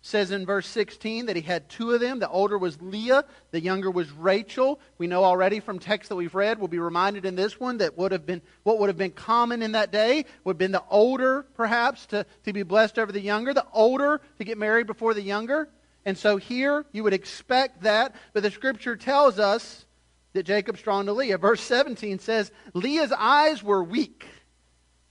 says 0.00 0.30
in 0.30 0.46
verse 0.46 0.66
16 0.66 1.26
that 1.26 1.36
he 1.36 1.42
had 1.42 1.68
two 1.68 1.90
of 1.90 2.00
them. 2.00 2.20
The 2.20 2.28
older 2.30 2.56
was 2.56 2.80
Leah, 2.80 3.26
the 3.50 3.60
younger 3.60 3.90
was 3.90 4.10
Rachel. 4.10 4.80
We 4.96 5.08
know 5.08 5.22
already 5.22 5.60
from 5.60 5.78
texts 5.78 6.08
that 6.08 6.16
we've 6.16 6.34
read, 6.34 6.58
we'll 6.58 6.68
be 6.68 6.78
reminded 6.78 7.26
in 7.26 7.36
this 7.36 7.60
one 7.60 7.76
that 7.76 7.98
would 7.98 8.12
have 8.12 8.24
been 8.24 8.40
what 8.62 8.78
would 8.78 8.88
have 8.88 8.96
been 8.96 9.10
common 9.10 9.60
in 9.60 9.72
that 9.72 9.92
day 9.92 10.24
would 10.44 10.54
have 10.54 10.58
been 10.58 10.72
the 10.72 10.84
older, 10.88 11.42
perhaps, 11.54 12.06
to, 12.06 12.24
to 12.46 12.54
be 12.54 12.62
blessed 12.62 12.98
over 12.98 13.12
the 13.12 13.20
younger, 13.20 13.52
the 13.52 13.66
older 13.74 14.22
to 14.38 14.44
get 14.44 14.56
married 14.56 14.86
before 14.86 15.12
the 15.12 15.20
younger. 15.20 15.68
And 16.06 16.16
so 16.16 16.38
here 16.38 16.86
you 16.92 17.04
would 17.04 17.12
expect 17.12 17.82
that, 17.82 18.14
but 18.32 18.42
the 18.42 18.50
scripture 18.50 18.96
tells 18.96 19.38
us 19.38 19.84
that 20.32 20.44
Jacob's 20.44 20.82
drawn 20.82 21.06
to 21.06 21.12
Leah. 21.12 21.38
Verse 21.38 21.60
17 21.60 22.18
says, 22.18 22.52
Leah's 22.74 23.12
eyes 23.12 23.62
were 23.62 23.82
weak. 23.82 24.26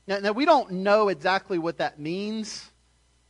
Now, 0.08 0.20
now 0.20 0.32
we 0.32 0.46
don't 0.46 0.72
know 0.72 1.10
exactly 1.10 1.60
what 1.60 1.78
that 1.78 2.00
means. 2.00 2.70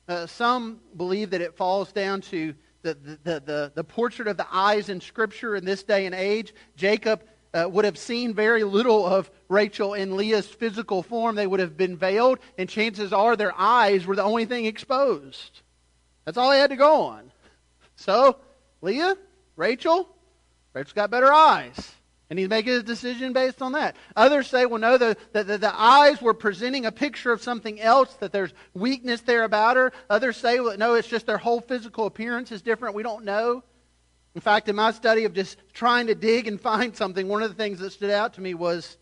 Uh, 0.07 0.27
some 0.27 0.79
believe 0.95 1.31
that 1.31 1.41
it 1.41 1.55
falls 1.55 1.91
down 1.91 2.21
to 2.21 2.55
the, 2.81 2.93
the, 3.23 3.39
the, 3.45 3.71
the, 3.75 3.83
portrait 3.83 4.27
of 4.27 4.37
the 4.37 4.47
eyes 4.51 4.89
in 4.89 5.01
Scripture 5.01 5.55
in 5.55 5.65
this 5.65 5.83
day 5.83 6.05
and 6.05 6.15
age. 6.15 6.53
Jacob 6.75 7.21
uh, 7.53 7.67
would 7.69 7.85
have 7.85 7.97
seen 7.97 8.33
very 8.33 8.63
little 8.63 9.05
of 9.05 9.29
Rachel 9.49 9.93
in 9.93 10.15
Leah's 10.15 10.47
physical 10.47 11.03
form. 11.03 11.35
They 11.35 11.47
would 11.47 11.59
have 11.59 11.75
been 11.75 11.97
veiled, 11.97 12.39
and 12.57 12.69
chances 12.69 13.11
are 13.11 13.35
their 13.35 13.53
eyes 13.57 14.05
were 14.05 14.15
the 14.15 14.23
only 14.23 14.45
thing 14.45 14.65
exposed. 14.65 15.61
That's 16.25 16.37
all 16.37 16.51
they 16.51 16.59
had 16.59 16.69
to 16.69 16.75
go 16.75 17.01
on. 17.01 17.31
So, 17.95 18.37
Leah, 18.81 19.17
Rachel, 19.55 20.07
Rachel's 20.73 20.93
got 20.93 21.11
better 21.11 21.31
eyes. 21.31 21.93
And 22.29 22.37
he's 22.37 22.47
making 22.47 22.73
his 22.73 22.83
decision 22.83 23.33
based 23.33 23.61
on 23.61 23.71
that. 23.71 23.95
Others 24.15 24.47
say, 24.47 24.67
well, 24.67 24.79
no, 24.79 24.99
the, 24.99 25.17
the, 25.33 25.43
the, 25.57 25.73
eyes 25.73 26.21
were 26.21 26.35
presenting 26.35 26.85
a 26.85 26.91
picture 26.91 27.31
of 27.31 27.41
something 27.41 27.81
else, 27.81 28.13
that 28.15 28.31
there's 28.31 28.53
weakness 28.75 29.21
there 29.21 29.43
about 29.43 29.77
her. 29.77 29.91
Others 30.11 30.37
say, 30.37 30.59
well, 30.59 30.77
no, 30.77 30.93
it's 30.93 31.07
just 31.07 31.25
their 31.25 31.39
whole 31.39 31.59
physical 31.59 32.05
appearance 32.05 32.51
is 32.51 32.61
different. 32.61 32.93
We 32.93 33.01
don't 33.01 33.25
know. 33.25 33.63
In 34.35 34.41
fact, 34.41 34.69
in 34.69 34.75
my 34.75 34.91
study 34.91 35.25
of 35.25 35.33
just 35.33 35.57
trying 35.73 36.05
to 36.05 36.15
dig 36.15 36.47
and 36.47 36.61
find 36.71 36.95
something, 36.95 37.27
one 37.27 37.41
of 37.41 37.49
the 37.49 37.55
things 37.55 37.79
that 37.79 37.91
stood 37.91 38.11
out 38.11 38.35
to 38.35 38.41
me 38.41 38.53
was 38.53 38.97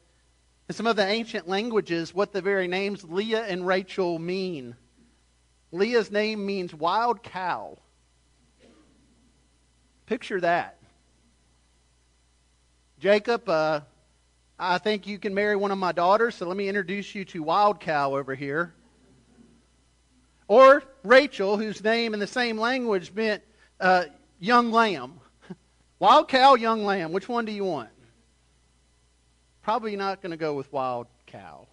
in 0.69 0.75
some 0.75 0.88
of 0.88 0.95
the 0.95 1.06
ancient 1.06 1.49
languages 1.49 2.13
what 2.13 2.32
the 2.32 2.41
very 2.41 2.69
names 2.69 3.03
Leah 3.03 3.43
and 3.43 3.67
Rachel 3.67 4.19
mean. 4.19 4.73
Leah's 5.73 6.12
name 6.12 6.45
means 6.45 6.73
wild 6.73 7.23
cow. 7.23 7.77
Picture 10.06 10.39
that. 10.39 10.77
Jacob, 12.99 13.47
uh, 13.47 13.81
I 14.57 14.79
think 14.79 15.05
you 15.05 15.19
can 15.19 15.36
marry 15.36 15.55
one 15.55 15.71
of 15.71 15.77
my 15.77 15.91
daughters, 15.91 16.33
so 16.36 16.47
let 16.47 16.57
me 16.57 16.67
introduce 16.67 17.13
you 17.13 17.25
to 17.25 17.43
Wild 17.43 17.79
Cow 17.79 18.15
over 18.15 18.33
here. 18.33 18.73
Or 20.47 20.81
Rachel, 21.03 21.57
whose 21.57 21.83
name 21.83 22.15
in 22.15 22.19
the 22.19 22.25
same 22.25 22.57
language 22.57 23.13
meant 23.13 23.43
uh, 23.79 24.05
young 24.39 24.71
lamb. 24.71 25.19
Wild 25.99 26.27
cow, 26.27 26.55
young 26.55 26.86
lamb. 26.86 27.12
Which 27.12 27.29
one 27.29 27.45
do 27.45 27.51
you 27.51 27.65
want? 27.65 27.89
Probably 29.62 29.95
not 29.95 30.21
going 30.21 30.31
to 30.31 30.38
go 30.38 30.53
with 30.53 30.71
wild 30.71 31.07
cow. 31.25 31.67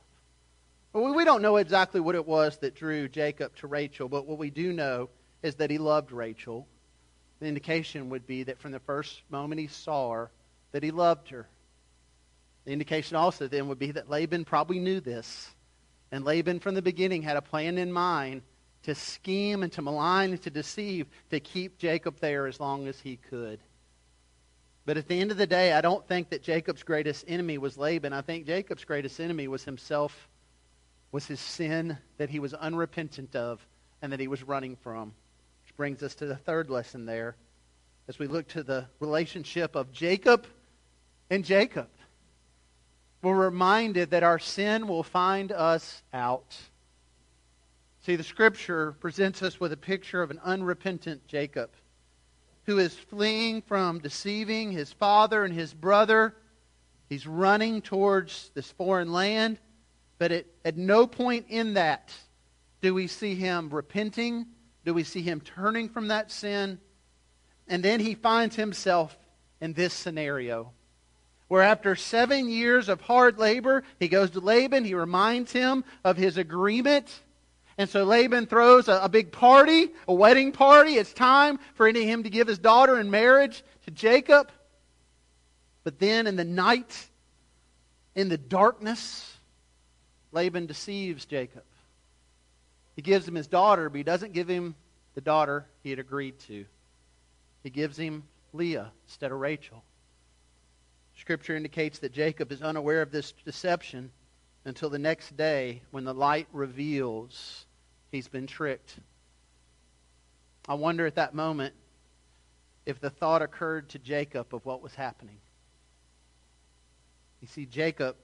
Well, 0.92 1.14
we 1.14 1.24
don't 1.24 1.42
know 1.42 1.56
exactly 1.56 2.00
what 2.00 2.16
it 2.16 2.26
was 2.26 2.58
that 2.58 2.74
drew 2.74 3.08
Jacob 3.08 3.54
to 3.56 3.68
Rachel, 3.68 4.08
but 4.08 4.26
what 4.26 4.38
we 4.38 4.50
do 4.50 4.72
know 4.72 5.08
is 5.42 5.54
that 5.56 5.70
he 5.70 5.78
loved 5.78 6.10
Rachel. 6.10 6.66
The 7.38 7.46
indication 7.46 8.10
would 8.10 8.26
be 8.26 8.42
that 8.42 8.58
from 8.58 8.72
the 8.72 8.80
first 8.80 9.22
moment 9.30 9.60
he 9.60 9.68
saw 9.68 10.10
her, 10.10 10.30
that 10.74 10.82
he 10.82 10.90
loved 10.90 11.28
her. 11.28 11.46
The 12.64 12.72
indication 12.72 13.16
also 13.16 13.46
then 13.46 13.68
would 13.68 13.78
be 13.78 13.92
that 13.92 14.10
Laban 14.10 14.44
probably 14.44 14.80
knew 14.80 14.98
this. 14.98 15.54
And 16.10 16.24
Laban 16.24 16.58
from 16.58 16.74
the 16.74 16.82
beginning 16.82 17.22
had 17.22 17.36
a 17.36 17.42
plan 17.42 17.78
in 17.78 17.92
mind 17.92 18.42
to 18.82 18.96
scheme 18.96 19.62
and 19.62 19.70
to 19.74 19.82
malign 19.82 20.30
and 20.30 20.42
to 20.42 20.50
deceive 20.50 21.06
to 21.30 21.38
keep 21.38 21.78
Jacob 21.78 22.18
there 22.18 22.48
as 22.48 22.58
long 22.58 22.88
as 22.88 22.98
he 22.98 23.16
could. 23.16 23.60
But 24.84 24.96
at 24.96 25.06
the 25.06 25.20
end 25.20 25.30
of 25.30 25.36
the 25.36 25.46
day, 25.46 25.72
I 25.72 25.80
don't 25.80 26.06
think 26.08 26.30
that 26.30 26.42
Jacob's 26.42 26.82
greatest 26.82 27.24
enemy 27.28 27.56
was 27.56 27.78
Laban. 27.78 28.12
I 28.12 28.22
think 28.22 28.44
Jacob's 28.44 28.84
greatest 28.84 29.20
enemy 29.20 29.46
was 29.46 29.62
himself, 29.62 30.28
was 31.12 31.24
his 31.24 31.38
sin 31.38 31.96
that 32.18 32.30
he 32.30 32.40
was 32.40 32.52
unrepentant 32.52 33.36
of 33.36 33.64
and 34.02 34.12
that 34.12 34.18
he 34.18 34.26
was 34.26 34.42
running 34.42 34.74
from. 34.74 35.12
Which 35.62 35.76
brings 35.76 36.02
us 36.02 36.16
to 36.16 36.26
the 36.26 36.36
third 36.36 36.68
lesson 36.68 37.06
there 37.06 37.36
as 38.08 38.18
we 38.18 38.26
look 38.26 38.48
to 38.48 38.64
the 38.64 38.86
relationship 38.98 39.76
of 39.76 39.92
Jacob 39.92 40.48
and 41.30 41.44
Jacob. 41.44 41.88
We're 43.22 43.46
reminded 43.46 44.10
that 44.10 44.22
our 44.22 44.38
sin 44.38 44.86
will 44.86 45.02
find 45.02 45.50
us 45.50 46.02
out. 46.12 46.56
See, 48.02 48.16
the 48.16 48.22
scripture 48.22 48.92
presents 49.00 49.42
us 49.42 49.58
with 49.58 49.72
a 49.72 49.78
picture 49.78 50.22
of 50.22 50.30
an 50.30 50.40
unrepentant 50.44 51.26
Jacob 51.26 51.70
who 52.66 52.78
is 52.78 52.94
fleeing 52.94 53.62
from 53.62 53.98
deceiving 53.98 54.72
his 54.72 54.92
father 54.92 55.44
and 55.44 55.54
his 55.54 55.72
brother. 55.72 56.34
He's 57.08 57.26
running 57.26 57.80
towards 57.80 58.50
this 58.54 58.70
foreign 58.72 59.12
land, 59.12 59.58
but 60.18 60.32
at, 60.32 60.46
at 60.64 60.76
no 60.76 61.06
point 61.06 61.46
in 61.48 61.74
that 61.74 62.12
do 62.82 62.92
we 62.92 63.06
see 63.06 63.34
him 63.34 63.70
repenting, 63.70 64.46
do 64.84 64.92
we 64.92 65.04
see 65.04 65.22
him 65.22 65.40
turning 65.40 65.88
from 65.88 66.08
that 66.08 66.30
sin. 66.30 66.78
And 67.66 67.82
then 67.82 68.00
he 68.00 68.14
finds 68.14 68.56
himself 68.56 69.16
in 69.62 69.72
this 69.72 69.94
scenario 69.94 70.72
where 71.48 71.62
after 71.62 71.94
seven 71.94 72.48
years 72.48 72.88
of 72.88 73.00
hard 73.00 73.38
labor, 73.38 73.84
he 74.00 74.08
goes 74.08 74.30
to 74.30 74.40
Laban. 74.40 74.84
He 74.84 74.94
reminds 74.94 75.52
him 75.52 75.84
of 76.02 76.16
his 76.16 76.36
agreement. 76.36 77.22
And 77.76 77.88
so 77.90 78.04
Laban 78.04 78.46
throws 78.46 78.88
a, 78.88 79.00
a, 79.02 79.08
big 79.08 79.32
party, 79.32 79.88
a 80.06 80.14
wedding 80.14 80.52
party. 80.52 80.94
It's 80.94 81.12
time 81.12 81.58
for 81.74 81.88
him 81.88 82.22
to 82.22 82.30
give 82.30 82.46
his 82.46 82.58
daughter 82.58 82.98
in 82.98 83.10
marriage 83.10 83.62
to 83.84 83.90
Jacob. 83.90 84.50
But 85.82 85.98
then 85.98 86.26
in 86.26 86.36
the 86.36 86.44
night, 86.44 87.08
In 88.14 88.28
the 88.28 88.38
darkness, 88.38 89.36
Laban 90.30 90.66
deceives 90.66 91.24
Jacob. 91.24 91.64
He 92.96 93.02
gives 93.02 93.26
him 93.26 93.34
his 93.34 93.48
daughter, 93.48 93.90
but 93.90 93.96
he 93.96 94.04
doesn't 94.04 94.32
give 94.32 94.48
him 94.48 94.76
the 95.14 95.20
daughter 95.20 95.66
he 95.82 95.90
had 95.90 95.98
agreed 95.98 96.38
to. 96.40 96.64
He 97.64 97.70
gives 97.70 97.96
him 97.96 98.22
Leah 98.52 98.92
instead 99.06 99.32
of 99.32 99.40
Rachel. 99.40 99.82
Scripture 101.16 101.56
indicates 101.56 101.98
that 102.00 102.12
Jacob 102.12 102.52
is 102.52 102.62
unaware 102.62 103.02
of 103.02 103.10
this 103.10 103.32
deception 103.44 104.10
until 104.64 104.90
the 104.90 104.98
next 104.98 105.36
day 105.36 105.82
when 105.90 106.04
the 106.04 106.14
light 106.14 106.48
reveals 106.52 107.66
he's 108.10 108.28
been 108.28 108.46
tricked. 108.46 108.96
I 110.68 110.74
wonder 110.74 111.06
at 111.06 111.16
that 111.16 111.34
moment 111.34 111.74
if 112.86 113.00
the 113.00 113.10
thought 113.10 113.42
occurred 113.42 113.88
to 113.90 113.98
Jacob 113.98 114.54
of 114.54 114.64
what 114.64 114.82
was 114.82 114.94
happening. 114.94 115.36
You 117.40 117.48
see, 117.48 117.66
Jacob 117.66 118.16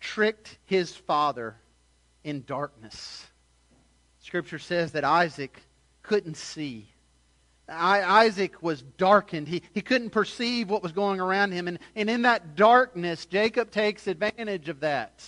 tricked 0.00 0.58
his 0.66 0.94
father 0.94 1.56
in 2.24 2.44
darkness. 2.46 3.26
Scripture 4.20 4.58
says 4.58 4.92
that 4.92 5.04
Isaac 5.04 5.62
couldn't 6.02 6.36
see. 6.36 6.88
Isaac 7.68 8.62
was 8.62 8.82
darkened. 8.82 9.48
He, 9.48 9.62
he 9.72 9.80
couldn't 9.80 10.10
perceive 10.10 10.68
what 10.68 10.82
was 10.82 10.92
going 10.92 11.20
around 11.20 11.52
him. 11.52 11.66
And, 11.68 11.78
and 11.96 12.10
in 12.10 12.22
that 12.22 12.56
darkness, 12.56 13.26
Jacob 13.26 13.70
takes 13.70 14.06
advantage 14.06 14.68
of 14.68 14.80
that. 14.80 15.26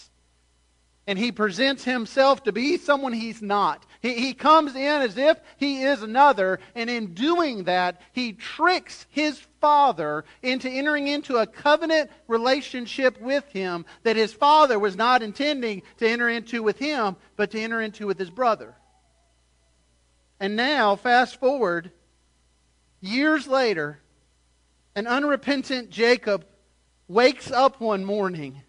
And 1.09 1.19
he 1.19 1.31
presents 1.31 1.85
himself 1.85 2.43
to 2.45 2.53
be 2.53 2.79
someone 2.79 3.13
he's 3.13 3.41
not. 3.41 3.87
He, 4.03 4.15
he 4.15 4.35
comes 4.35 4.75
in 4.75 5.03
as 5.03 5.17
if 5.17 5.39
he 5.57 5.83
is 5.83 6.03
another. 6.03 6.59
And 6.75 6.91
in 6.91 7.15
doing 7.15 7.65
that, 7.65 8.03
he 8.13 8.33
tricks 8.33 9.07
his 9.09 9.41
father 9.61 10.25
into 10.43 10.69
entering 10.69 11.07
into 11.07 11.37
a 11.37 11.47
covenant 11.47 12.11
relationship 12.27 13.21
with 13.21 13.45
him 13.53 13.87
that 14.03 14.17
his 14.17 14.33
father 14.33 14.79
was 14.79 14.97
not 14.97 15.23
intending 15.23 15.83
to 15.99 16.09
enter 16.09 16.29
into 16.29 16.63
with 16.63 16.79
him, 16.79 17.17
but 17.37 17.53
to 17.53 17.61
enter 17.61 17.81
into 17.81 18.07
with 18.07 18.19
his 18.19 18.31
brother. 18.31 18.75
And 20.41 20.57
now, 20.57 20.97
fast 20.97 21.41
forward 21.41 21.93
Years 23.01 23.47
later, 23.47 24.01
an 24.95 25.07
unrepentant 25.07 25.91
Jacob 25.91 26.47
wakes 27.09 27.51
up 27.51 27.81
one 27.81 28.05
morning 28.05 28.63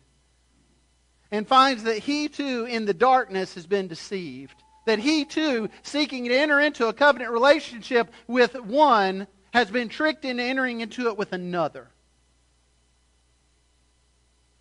and 1.31 1.47
finds 1.47 1.83
that 1.83 1.99
he 1.99 2.27
too, 2.27 2.65
in 2.65 2.85
the 2.85 2.93
darkness, 2.93 3.55
has 3.55 3.65
been 3.65 3.87
deceived. 3.87 4.55
That 4.85 4.99
he 4.99 5.25
too, 5.25 5.69
seeking 5.83 6.25
to 6.25 6.37
enter 6.37 6.59
into 6.59 6.87
a 6.87 6.93
covenant 6.93 7.31
relationship 7.31 8.11
with 8.27 8.55
one, 8.55 9.27
has 9.51 9.69
been 9.69 9.89
tricked 9.89 10.23
into 10.23 10.43
entering 10.43 10.81
into 10.81 11.07
it 11.07 11.17
with 11.17 11.33
another. 11.33 11.89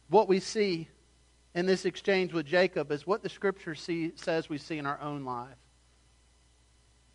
What 0.09 0.29
we 0.29 0.41
see 0.41 0.89
in 1.55 1.67
this 1.67 1.85
exchange 1.85 2.33
with 2.33 2.47
Jacob 2.47 2.91
is 2.91 3.07
what 3.07 3.23
the 3.23 3.29
scripture 3.29 3.75
see, 3.75 4.13
says 4.17 4.49
we 4.49 4.59
see 4.59 4.79
in 4.79 4.87
our 4.87 5.01
own 5.01 5.25
life 5.25 5.57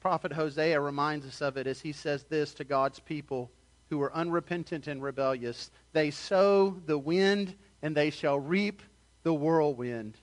prophet 0.01 0.33
Hosea 0.33 0.81
reminds 0.81 1.25
us 1.27 1.41
of 1.41 1.55
it 1.57 1.67
as 1.67 1.79
he 1.79 1.93
says 1.93 2.23
this 2.23 2.55
to 2.55 2.63
God's 2.63 2.99
people 2.99 3.51
who 3.89 4.01
are 4.01 4.13
unrepentant 4.13 4.87
and 4.87 5.01
rebellious 5.01 5.69
They 5.93 6.11
sow 6.11 6.75
the 6.85 6.97
wind, 6.97 7.55
and 7.81 7.95
they 7.95 8.09
shall 8.09 8.39
reap 8.39 8.81
the 9.23 9.33
whirlwind. 9.33 10.17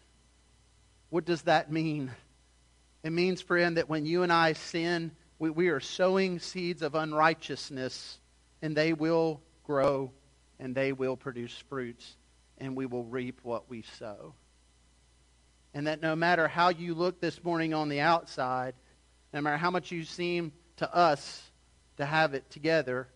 What 1.10 1.24
does 1.24 1.42
that 1.42 1.70
mean? 1.70 2.10
It 3.04 3.12
means, 3.12 3.40
friend, 3.40 3.76
that 3.76 3.88
when 3.88 4.04
you 4.04 4.22
and 4.24 4.32
I 4.32 4.54
sin, 4.54 5.12
we, 5.38 5.50
we 5.50 5.68
are 5.68 5.80
sowing 5.80 6.40
seeds 6.40 6.82
of 6.82 6.94
unrighteousness, 6.94 8.18
and 8.60 8.76
they 8.76 8.92
will 8.92 9.40
grow 9.64 10.10
and 10.58 10.74
they 10.74 10.92
will 10.92 11.16
produce 11.16 11.56
fruits, 11.68 12.16
and 12.58 12.76
we 12.76 12.84
will 12.84 13.04
reap 13.04 13.38
what 13.44 13.70
we 13.70 13.82
sow. 13.98 14.34
And 15.72 15.86
that 15.86 16.02
no 16.02 16.16
matter 16.16 16.48
how 16.48 16.70
you 16.70 16.94
look 16.94 17.20
this 17.20 17.44
morning 17.44 17.74
on 17.74 17.88
the 17.88 18.00
outside, 18.00 18.74
no 19.32 19.40
matter 19.40 19.56
how 19.56 19.70
much 19.70 19.90
you 19.90 20.04
seem 20.04 20.52
to 20.76 20.94
us 20.94 21.42
to 21.96 22.06
have 22.06 22.34
it 22.34 22.48
together, 22.50 23.08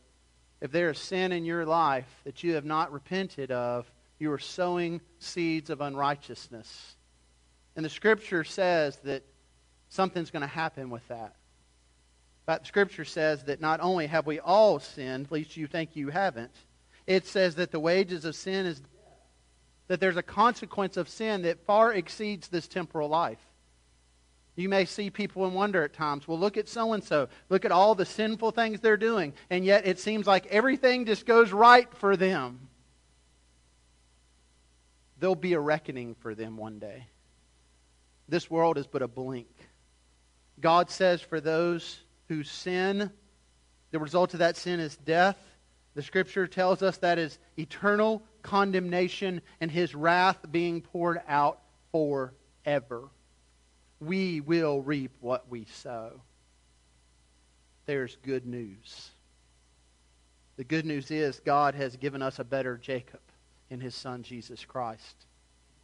if 0.61 0.71
there 0.71 0.91
is 0.91 0.99
sin 0.99 1.33
in 1.33 1.45
your 1.45 1.65
life 1.67 2.09
that 2.25 2.43
you 2.43 2.55
have 2.55 2.65
not 2.65 2.93
repented 2.93 3.51
of, 3.51 3.91
you 4.19 4.31
are 4.31 4.39
sowing 4.39 5.01
seeds 5.19 5.71
of 5.71 5.81
unrighteousness. 5.81 6.97
And 7.75 7.85
the 7.85 7.91
scripture 7.91 8.45
says 8.45 8.97
that 9.05 9.25
something's 9.89 10.31
going 10.31 10.43
to 10.43 10.47
happen 10.47 10.91
with 10.91 11.07
that. 11.09 11.35
But 12.47 12.63
the 12.63 12.67
scripture 12.67 13.05
says 13.05 13.45
that 13.45 13.61
not 13.61 13.81
only 13.81 14.07
have 14.07 14.27
we 14.27 14.41
all 14.41 14.79
sinned, 14.79 15.27
at 15.27 15.33
least 15.33 15.57
you 15.57 15.67
think 15.67 15.97
you 15.97 16.11
haven't, 16.11 16.55
it 17.07 17.27
says 17.27 17.57
that 17.57 17.73
the 17.73 17.81
wages 17.81 18.25
of 18.25 18.35
sin 18.35 18.67
is. 18.67 18.81
That 19.89 20.01
there's 20.01 20.17
a 20.17 20.23
consequence 20.23 20.97
of 20.97 21.09
sin 21.09 21.43
that 21.43 21.67
far 21.67 21.93
exceeds 21.93 22.49
this 22.49 22.67
temporal 22.67 23.09
life. 23.09 23.41
You 24.55 24.69
may 24.69 24.85
see 24.85 25.09
people 25.09 25.47
and 25.47 25.55
wonder 25.55 25.83
at 25.83 25.95
times, 25.95 26.29
well, 26.29 26.39
look 26.39 26.59
at 26.59 26.69
so 26.69 26.93
and 26.93 27.03
so. 27.03 27.29
Look 27.49 27.65
at 27.65 27.73
all 27.73 27.95
the 27.95 28.05
sinful 28.05 28.51
things 28.51 28.81
they're 28.81 28.99
doing. 28.99 29.33
And 29.49 29.65
yet 29.65 29.87
it 29.87 29.99
seems 29.99 30.27
like 30.27 30.47
everything 30.47 31.07
just 31.07 31.25
goes 31.25 31.53
right 31.53 31.93
for 31.95 32.17
them. 32.17 32.69
There'll 35.19 35.35
be 35.37 35.55
a 35.55 35.61
reckoning 35.61 36.17
for 36.17 36.35
them 36.35 36.57
one 36.57 36.79
day. 36.79 37.07
This 38.29 38.51
world 38.51 38.77
is 38.77 38.87
but 38.87 39.03
a 39.03 39.09
blink. 39.09 39.49
God 40.61 40.91
says 40.91 41.23
for 41.23 41.41
those 41.41 42.01
who 42.29 42.43
sin, 42.43 43.11
the 43.91 43.99
result 43.99 44.35
of 44.35 44.41
that 44.41 44.57
sin 44.57 44.81
is 44.81 44.97
death. 44.97 45.39
The 45.95 46.03
scripture 46.03 46.47
tells 46.47 46.83
us 46.83 46.99
that 46.99 47.19
is 47.19 47.39
eternal 47.59 48.23
condemnation 48.43 49.41
and 49.61 49.71
his 49.71 49.95
wrath 49.95 50.39
being 50.51 50.83
poured 50.83 51.21
out 51.27 51.61
forever 51.91 53.11
we 54.07 54.41
will 54.41 54.83
reap 54.83 55.13
what 55.21 55.49
we 55.49 55.65
sow. 55.65 56.21
There's 57.87 58.17
good 58.23 58.47
news. 58.47 59.11
The 60.57 60.65
good 60.65 60.85
news 60.85 61.11
is 61.11 61.41
God 61.41 61.75
has 61.75 61.97
given 61.97 62.23
us 62.23 62.39
a 62.39 62.45
better 62.45 62.77
Jacob 62.77 63.21
in 63.71 63.81
his 63.81 63.95
son 63.95 64.23
Jesus 64.23 64.65
Christ. 64.65 65.27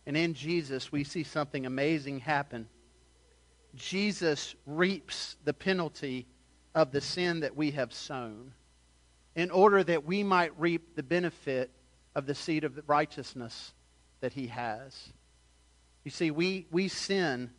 And 0.06 0.16
in 0.16 0.34
Jesus, 0.34 0.90
we 0.90 1.04
see 1.04 1.22
something 1.22 1.66
amazing 1.66 2.20
happen. 2.20 2.68
Jesus 3.74 4.54
reaps 4.66 5.36
the 5.44 5.54
penalty 5.54 6.26
of 6.74 6.92
the 6.92 7.00
sin 7.00 7.40
that 7.40 7.56
we 7.56 7.72
have 7.72 7.92
sown 7.92 8.52
in 9.36 9.50
order 9.50 9.84
that 9.84 10.04
we 10.04 10.22
might 10.22 10.58
reap 10.58 10.96
the 10.96 11.02
benefit 11.02 11.70
of 12.14 12.26
the 12.26 12.34
seed 12.34 12.64
of 12.64 12.80
righteousness 12.88 13.72
that 14.20 14.32
he 14.32 14.48
has. 14.48 15.12
You 16.04 16.10
see, 16.10 16.30
we, 16.30 16.66
we 16.70 16.88
sin 16.88 17.50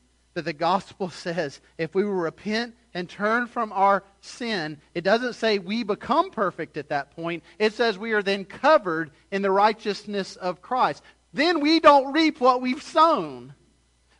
the 0.45 0.53
gospel 0.53 1.09
says 1.09 1.61
if 1.77 1.95
we 1.95 2.03
will 2.03 2.13
repent 2.13 2.75
and 2.93 3.07
turn 3.07 3.47
from 3.47 3.71
our 3.71 4.03
sin, 4.21 4.79
it 4.95 5.03
doesn't 5.03 5.33
say 5.33 5.59
we 5.59 5.83
become 5.83 6.31
perfect 6.31 6.77
at 6.77 6.89
that 6.89 7.15
point. 7.15 7.43
It 7.57 7.73
says 7.73 7.97
we 7.97 8.13
are 8.13 8.23
then 8.23 8.45
covered 8.45 9.11
in 9.31 9.41
the 9.41 9.51
righteousness 9.51 10.35
of 10.35 10.61
Christ. 10.61 11.03
Then 11.33 11.59
we 11.59 11.79
don't 11.79 12.13
reap 12.13 12.39
what 12.41 12.61
we've 12.61 12.81
sown 12.81 13.53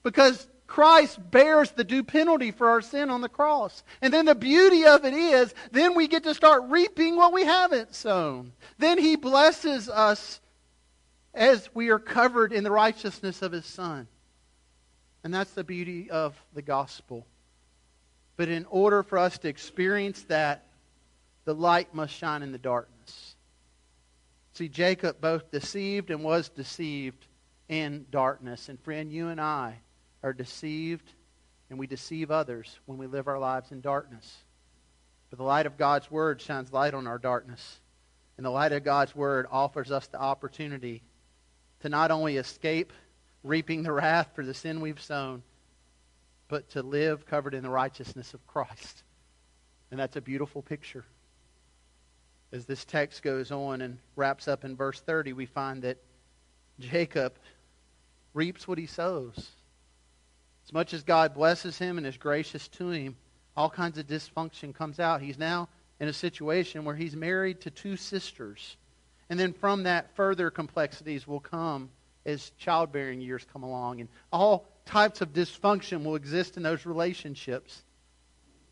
because 0.03 0.47
Christ 0.67 1.19
bears 1.31 1.71
the 1.71 1.83
due 1.83 2.03
penalty 2.03 2.51
for 2.51 2.69
our 2.69 2.81
sin 2.81 3.09
on 3.09 3.21
the 3.21 3.29
cross. 3.29 3.83
And 4.01 4.13
then 4.13 4.25
the 4.25 4.35
beauty 4.35 4.85
of 4.85 5.03
it 5.03 5.15
is, 5.15 5.53
then 5.71 5.95
we 5.95 6.07
get 6.07 6.23
to 6.23 6.35
start 6.35 6.63
reaping 6.67 7.15
what 7.15 7.33
we 7.33 7.43
haven't 7.43 7.95
sown. 7.95 8.53
Then 8.77 8.99
he 8.99 9.15
blesses 9.15 9.89
us 9.89 10.39
as 11.33 11.69
we 11.73 11.89
are 11.89 11.99
covered 11.99 12.53
in 12.53 12.63
the 12.63 12.71
righteousness 12.71 13.41
of 13.41 13.51
his 13.51 13.65
Son. 13.65 14.07
And 15.23 15.33
that's 15.33 15.51
the 15.51 15.63
beauty 15.63 16.09
of 16.09 16.41
the 16.53 16.61
gospel. 16.61 17.25
But 18.37 18.49
in 18.49 18.65
order 18.69 19.03
for 19.03 19.17
us 19.17 19.37
to 19.39 19.49
experience 19.49 20.21
that, 20.23 20.65
the 21.45 21.53
light 21.53 21.93
must 21.93 22.13
shine 22.13 22.43
in 22.43 22.51
the 22.51 22.57
darkness. 22.57 23.35
See, 24.53 24.69
Jacob 24.69 25.19
both 25.19 25.51
deceived 25.51 26.09
and 26.09 26.23
was 26.23 26.49
deceived 26.49 27.25
in 27.67 28.05
darkness. 28.11 28.69
And 28.69 28.79
friend, 28.79 29.11
you 29.11 29.29
and 29.29 29.39
I 29.39 29.79
are 30.23 30.33
deceived 30.33 31.11
and 31.69 31.77
we 31.77 31.87
deceive 31.87 32.31
others 32.31 32.79
when 32.85 32.97
we 32.97 33.07
live 33.07 33.27
our 33.27 33.39
lives 33.39 33.71
in 33.71 33.81
darkness. 33.81 34.37
But 35.29 35.37
the 35.37 35.45
light 35.45 35.65
of 35.65 35.77
God's 35.77 36.09
Word 36.09 36.41
shines 36.41 36.73
light 36.73 36.93
on 36.93 37.07
our 37.07 37.19
darkness. 37.19 37.79
And 38.37 38.45
the 38.45 38.49
light 38.49 38.71
of 38.71 38.83
God's 38.83 39.15
Word 39.15 39.45
offers 39.51 39.91
us 39.91 40.07
the 40.07 40.19
opportunity 40.19 41.03
to 41.81 41.89
not 41.89 42.11
only 42.11 42.37
escape 42.37 42.91
reaping 43.43 43.83
the 43.83 43.91
wrath 43.91 44.29
for 44.33 44.45
the 44.45 44.53
sin 44.53 44.81
we've 44.81 45.01
sown, 45.01 45.43
but 46.47 46.69
to 46.71 46.81
live 46.81 47.25
covered 47.25 47.53
in 47.53 47.63
the 47.63 47.69
righteousness 47.69 48.33
of 48.33 48.45
Christ. 48.47 49.03
And 49.91 49.99
that's 49.99 50.15
a 50.15 50.21
beautiful 50.21 50.61
picture. 50.61 51.05
As 52.51 52.65
this 52.65 52.85
text 52.85 53.21
goes 53.21 53.51
on 53.51 53.81
and 53.81 53.99
wraps 54.15 54.47
up 54.47 54.65
in 54.65 54.75
verse 54.75 54.99
30, 54.99 55.33
we 55.33 55.45
find 55.45 55.83
that 55.83 55.97
Jacob 56.79 57.33
reaps 58.33 58.67
what 58.67 58.77
he 58.77 58.85
sows. 58.85 59.51
As 60.65 60.73
much 60.73 60.93
as 60.93 61.03
God 61.03 61.33
blesses 61.33 61.77
him 61.77 61.97
and 61.97 62.05
is 62.05 62.17
gracious 62.17 62.67
to 62.69 62.89
him, 62.89 63.15
all 63.55 63.69
kinds 63.69 63.97
of 63.97 64.07
dysfunction 64.07 64.73
comes 64.73 64.99
out. 64.99 65.21
He's 65.21 65.37
now 65.37 65.69
in 65.99 66.07
a 66.07 66.13
situation 66.13 66.85
where 66.85 66.95
he's 66.95 67.15
married 67.15 67.61
to 67.61 67.71
two 67.71 67.97
sisters 67.97 68.77
And 69.29 69.39
then 69.39 69.53
from 69.53 69.83
that, 69.83 70.15
further 70.15 70.49
complexities 70.49 71.27
will 71.27 71.39
come 71.39 71.89
as 72.29 72.51
childbearing 72.57 73.21
years 73.21 73.45
come 73.51 73.63
along. 73.63 73.99
And 73.99 74.09
all 74.31 74.67
types 74.85 75.21
of 75.21 75.33
dysfunction 75.33 76.03
will 76.03 76.15
exist 76.15 76.57
in 76.57 76.63
those 76.63 76.85
relationships. 76.85 77.83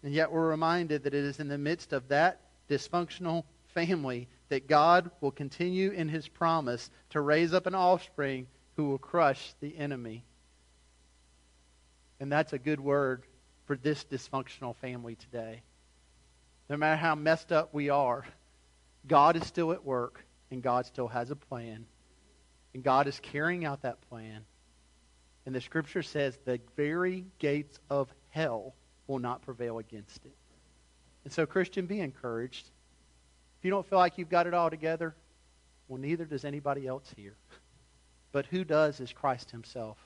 And 0.03 0.13
yet 0.13 0.31
we're 0.31 0.49
reminded 0.49 1.03
that 1.03 1.13
it 1.13 1.23
is 1.23 1.39
in 1.39 1.47
the 1.47 1.57
midst 1.57 1.93
of 1.93 2.07
that 2.09 2.41
dysfunctional 2.69 3.43
family 3.73 4.27
that 4.49 4.67
God 4.67 5.11
will 5.21 5.31
continue 5.31 5.91
in 5.91 6.07
his 6.07 6.27
promise 6.27 6.89
to 7.09 7.21
raise 7.21 7.53
up 7.53 7.65
an 7.65 7.75
offspring 7.75 8.47
who 8.75 8.89
will 8.89 8.97
crush 8.97 9.53
the 9.59 9.77
enemy. 9.77 10.23
And 12.19 12.31
that's 12.31 12.53
a 12.53 12.59
good 12.59 12.79
word 12.79 13.23
for 13.65 13.75
this 13.75 14.05
dysfunctional 14.05 14.75
family 14.77 15.15
today. 15.15 15.61
No 16.69 16.77
matter 16.77 16.95
how 16.95 17.15
messed 17.15 17.51
up 17.51 17.73
we 17.73 17.89
are, 17.89 18.25
God 19.07 19.35
is 19.35 19.45
still 19.45 19.71
at 19.71 19.85
work 19.85 20.25
and 20.51 20.61
God 20.61 20.85
still 20.85 21.07
has 21.07 21.31
a 21.31 21.35
plan. 21.35 21.85
And 22.77 22.83
God 22.83 23.07
is 23.07 23.19
carrying 23.19 23.65
out 23.65 23.81
that 23.81 24.07
plan. 24.07 24.45
And 25.47 25.55
the 25.55 25.61
scripture 25.61 26.03
says 26.03 26.37
the 26.45 26.59
very 26.75 27.25
gates 27.39 27.79
of 27.89 28.07
hell 28.29 28.75
will 29.07 29.17
not 29.17 29.41
prevail 29.41 29.79
against 29.79 30.23
it. 30.27 30.35
And 31.23 31.33
so, 31.33 31.47
Christian, 31.47 31.87
be 31.87 32.01
encouraged. 32.01 32.69
If 33.57 33.65
you 33.65 33.71
don't 33.71 33.89
feel 33.89 33.97
like 33.97 34.19
you've 34.19 34.29
got 34.29 34.45
it 34.45 34.53
all 34.53 34.69
together, 34.69 35.15
well, 35.87 35.99
neither 35.99 36.23
does 36.23 36.45
anybody 36.45 36.85
else 36.85 37.11
here. 37.17 37.33
But 38.31 38.45
who 38.45 38.63
does 38.63 38.99
is 38.99 39.11
Christ 39.11 39.49
himself, 39.49 39.97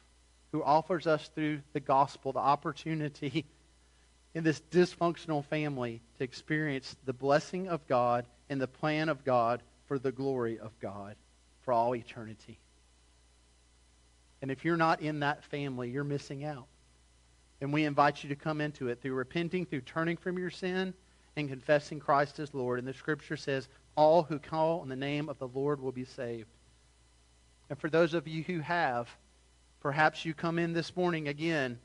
who 0.54 0.64
offers 0.64 1.08
us 1.08 1.30
through 1.36 1.64
the 1.74 1.82
gospel 1.82 2.32
the 2.32 2.40
opportunity 2.40 3.44
in 4.34 4.46
this 4.46 4.62
dysfunctional 4.72 5.44
family 5.44 6.00
to 6.20 6.24
experience 6.24 6.96
the 7.04 7.12
blessing 7.12 7.68
of 7.68 7.86
God 7.90 8.28
and 8.50 8.62
the 8.62 8.66
plan 8.66 9.10
of 9.10 9.26
God 9.26 9.62
for 9.90 10.00
the 10.00 10.14
glory 10.14 10.58
of 10.58 10.72
God 10.80 11.18
for 11.64 11.74
all 11.74 11.96
eternity. 11.96 12.60
And 14.42 14.50
if 14.50 14.66
you're 14.66 14.78
not 14.78 15.02
in 15.02 15.20
that 15.20 15.44
family, 15.46 15.90
you're 15.90 16.04
missing 16.04 16.44
out. 16.44 16.68
And 17.60 17.72
we 17.72 17.86
invite 17.86 18.24
you 18.24 18.30
to 18.30 18.36
come 18.36 18.60
into 18.60 18.88
it 18.88 19.02
through 19.02 19.14
repenting, 19.14 19.66
through 19.66 19.82
turning 19.82 20.18
from 20.18 20.40
your 20.40 20.50
sin, 20.50 20.94
and 21.36 21.48
confessing 21.48 22.00
Christ 22.00 22.40
as 22.40 22.54
Lord. 22.54 22.80
And 22.80 22.88
the 22.88 22.94
scripture 22.94 23.38
says, 23.38 23.68
all 23.96 24.24
who 24.24 24.40
call 24.40 24.80
on 24.80 24.90
the 24.90 24.96
name 24.96 25.30
of 25.30 25.38
the 25.38 25.48
Lord 25.48 25.80
will 25.80 25.92
be 25.92 26.06
saved. 26.06 26.50
And 27.70 27.80
for 27.80 27.90
those 27.90 28.14
of 28.14 28.28
you 28.28 28.44
who 28.44 28.60
have, 28.60 29.10
perhaps 29.80 30.26
you 30.26 30.34
come 30.34 30.58
in 30.58 30.74
this 30.74 30.96
morning 30.96 31.28
again 31.28 31.80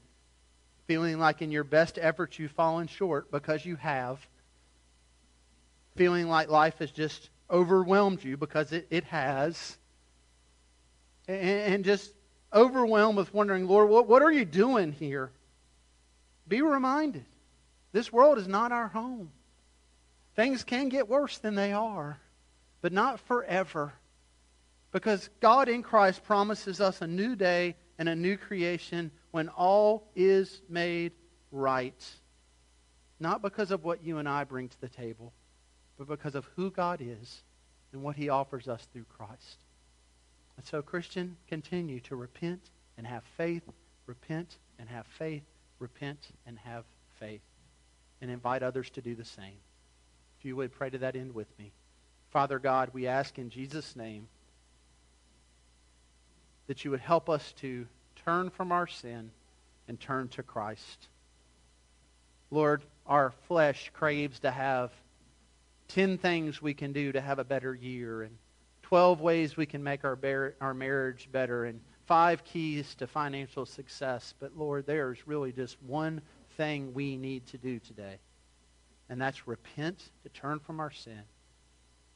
feeling 0.86 1.18
like 1.18 1.42
in 1.42 1.50
your 1.50 1.64
best 1.64 1.98
efforts 2.00 2.38
you've 2.38 2.52
fallen 2.52 2.86
short 2.86 3.30
because 3.30 3.64
you 3.64 3.76
have, 3.76 4.24
feeling 5.96 6.28
like 6.28 6.48
life 6.48 6.80
is 6.80 6.90
just 6.90 7.30
overwhelmed 7.50 8.22
you 8.24 8.36
because 8.36 8.72
it, 8.72 8.86
it 8.90 9.04
has, 9.04 9.78
and, 11.28 11.74
and 11.74 11.84
just 11.84 12.12
overwhelmed 12.52 13.18
with 13.18 13.32
wondering, 13.34 13.66
Lord, 13.66 13.88
what, 13.88 14.08
what 14.08 14.22
are 14.22 14.30
you 14.30 14.44
doing 14.44 14.92
here? 14.92 15.30
Be 16.48 16.62
reminded 16.62 17.24
this 17.92 18.12
world 18.12 18.38
is 18.38 18.48
not 18.48 18.72
our 18.72 18.88
home. 18.88 19.30
Things 20.34 20.64
can 20.64 20.90
get 20.90 21.08
worse 21.08 21.38
than 21.38 21.54
they 21.54 21.72
are, 21.72 22.18
but 22.82 22.92
not 22.92 23.20
forever. 23.20 23.94
Because 24.92 25.30
God 25.40 25.68
in 25.68 25.82
Christ 25.82 26.22
promises 26.24 26.80
us 26.80 27.00
a 27.00 27.06
new 27.06 27.34
day 27.34 27.74
and 27.98 28.08
a 28.08 28.14
new 28.14 28.36
creation 28.36 29.10
when 29.30 29.48
all 29.48 30.08
is 30.14 30.60
made 30.68 31.12
right. 31.50 32.04
Not 33.18 33.40
because 33.40 33.70
of 33.70 33.82
what 33.82 34.04
you 34.04 34.18
and 34.18 34.28
I 34.28 34.44
bring 34.44 34.68
to 34.68 34.80
the 34.80 34.88
table, 34.88 35.32
but 35.98 36.08
because 36.08 36.34
of 36.34 36.48
who 36.56 36.70
God 36.70 37.00
is 37.00 37.42
and 37.92 38.02
what 38.02 38.16
he 38.16 38.28
offers 38.28 38.68
us 38.68 38.86
through 38.92 39.06
Christ. 39.16 39.64
And 40.56 40.66
so, 40.66 40.82
Christian, 40.82 41.36
continue 41.48 42.00
to 42.00 42.16
repent 42.16 42.70
and 42.96 43.06
have 43.06 43.22
faith, 43.36 43.62
repent 44.06 44.56
and 44.78 44.88
have 44.88 45.06
faith, 45.06 45.42
repent 45.78 46.18
and 46.46 46.58
have 46.58 46.84
faith, 47.20 47.42
and 48.20 48.30
invite 48.30 48.62
others 48.62 48.90
to 48.90 49.02
do 49.02 49.14
the 49.14 49.24
same. 49.24 49.58
If 50.38 50.44
you 50.44 50.56
would 50.56 50.72
pray 50.72 50.90
to 50.90 50.98
that 50.98 51.16
end 51.16 51.34
with 51.34 51.48
me. 51.58 51.72
Father 52.30 52.58
God, 52.58 52.90
we 52.92 53.06
ask 53.06 53.38
in 53.38 53.50
Jesus' 53.50 53.96
name 53.96 54.28
that 56.66 56.84
you 56.84 56.90
would 56.90 57.00
help 57.00 57.30
us 57.30 57.52
to 57.60 57.86
turn 58.24 58.50
from 58.50 58.72
our 58.72 58.86
sin 58.86 59.30
and 59.88 59.98
turn 60.00 60.28
to 60.28 60.42
Christ. 60.42 61.08
Lord, 62.50 62.82
our 63.06 63.32
flesh 63.46 63.90
craves 63.94 64.40
to 64.40 64.50
have 64.50 64.90
10 65.88 66.18
things 66.18 66.60
we 66.60 66.74
can 66.74 66.92
do 66.92 67.12
to 67.12 67.20
have 67.20 67.38
a 67.38 67.44
better 67.44 67.74
year 67.74 68.22
and 68.22 68.36
12 68.82 69.20
ways 69.20 69.56
we 69.56 69.66
can 69.66 69.82
make 69.82 70.04
our, 70.04 70.14
bar- 70.16 70.54
our 70.60 70.74
marriage 70.74 71.28
better 71.32 71.64
and 71.64 71.80
five 72.06 72.44
keys 72.44 72.94
to 72.94 73.06
financial 73.06 73.66
success. 73.66 74.34
But 74.38 74.56
Lord, 74.56 74.86
there's 74.86 75.26
really 75.26 75.52
just 75.52 75.76
one 75.82 76.20
thing 76.56 76.94
we 76.94 77.16
need 77.16 77.46
to 77.48 77.58
do 77.58 77.78
today. 77.80 78.18
And 79.08 79.20
that's 79.20 79.46
repent, 79.46 80.10
to 80.22 80.28
turn 80.28 80.60
from 80.60 80.80
our 80.80 80.90
sin. 80.90 81.22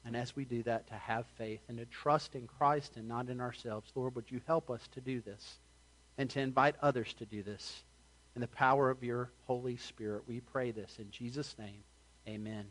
And 0.04 0.16
as 0.16 0.34
we 0.34 0.44
do 0.44 0.62
that, 0.62 0.86
to 0.88 0.94
have 0.94 1.26
faith 1.36 1.60
and 1.68 1.78
to 1.78 1.84
trust 1.86 2.34
in 2.34 2.46
Christ 2.46 2.96
and 2.96 3.06
not 3.06 3.28
in 3.28 3.40
ourselves. 3.40 3.92
Lord, 3.94 4.14
would 4.14 4.30
you 4.30 4.40
help 4.46 4.70
us 4.70 4.88
to 4.92 5.00
do 5.00 5.20
this 5.20 5.58
and 6.18 6.30
to 6.30 6.40
invite 6.40 6.76
others 6.80 7.12
to 7.14 7.26
do 7.26 7.42
this? 7.42 7.82
In 8.34 8.40
the 8.40 8.48
power 8.48 8.90
of 8.90 9.02
your 9.02 9.30
Holy 9.46 9.76
Spirit, 9.76 10.22
we 10.26 10.40
pray 10.40 10.70
this 10.70 10.96
in 10.98 11.10
Jesus' 11.10 11.56
name. 11.58 11.82
Amen. 12.28 12.66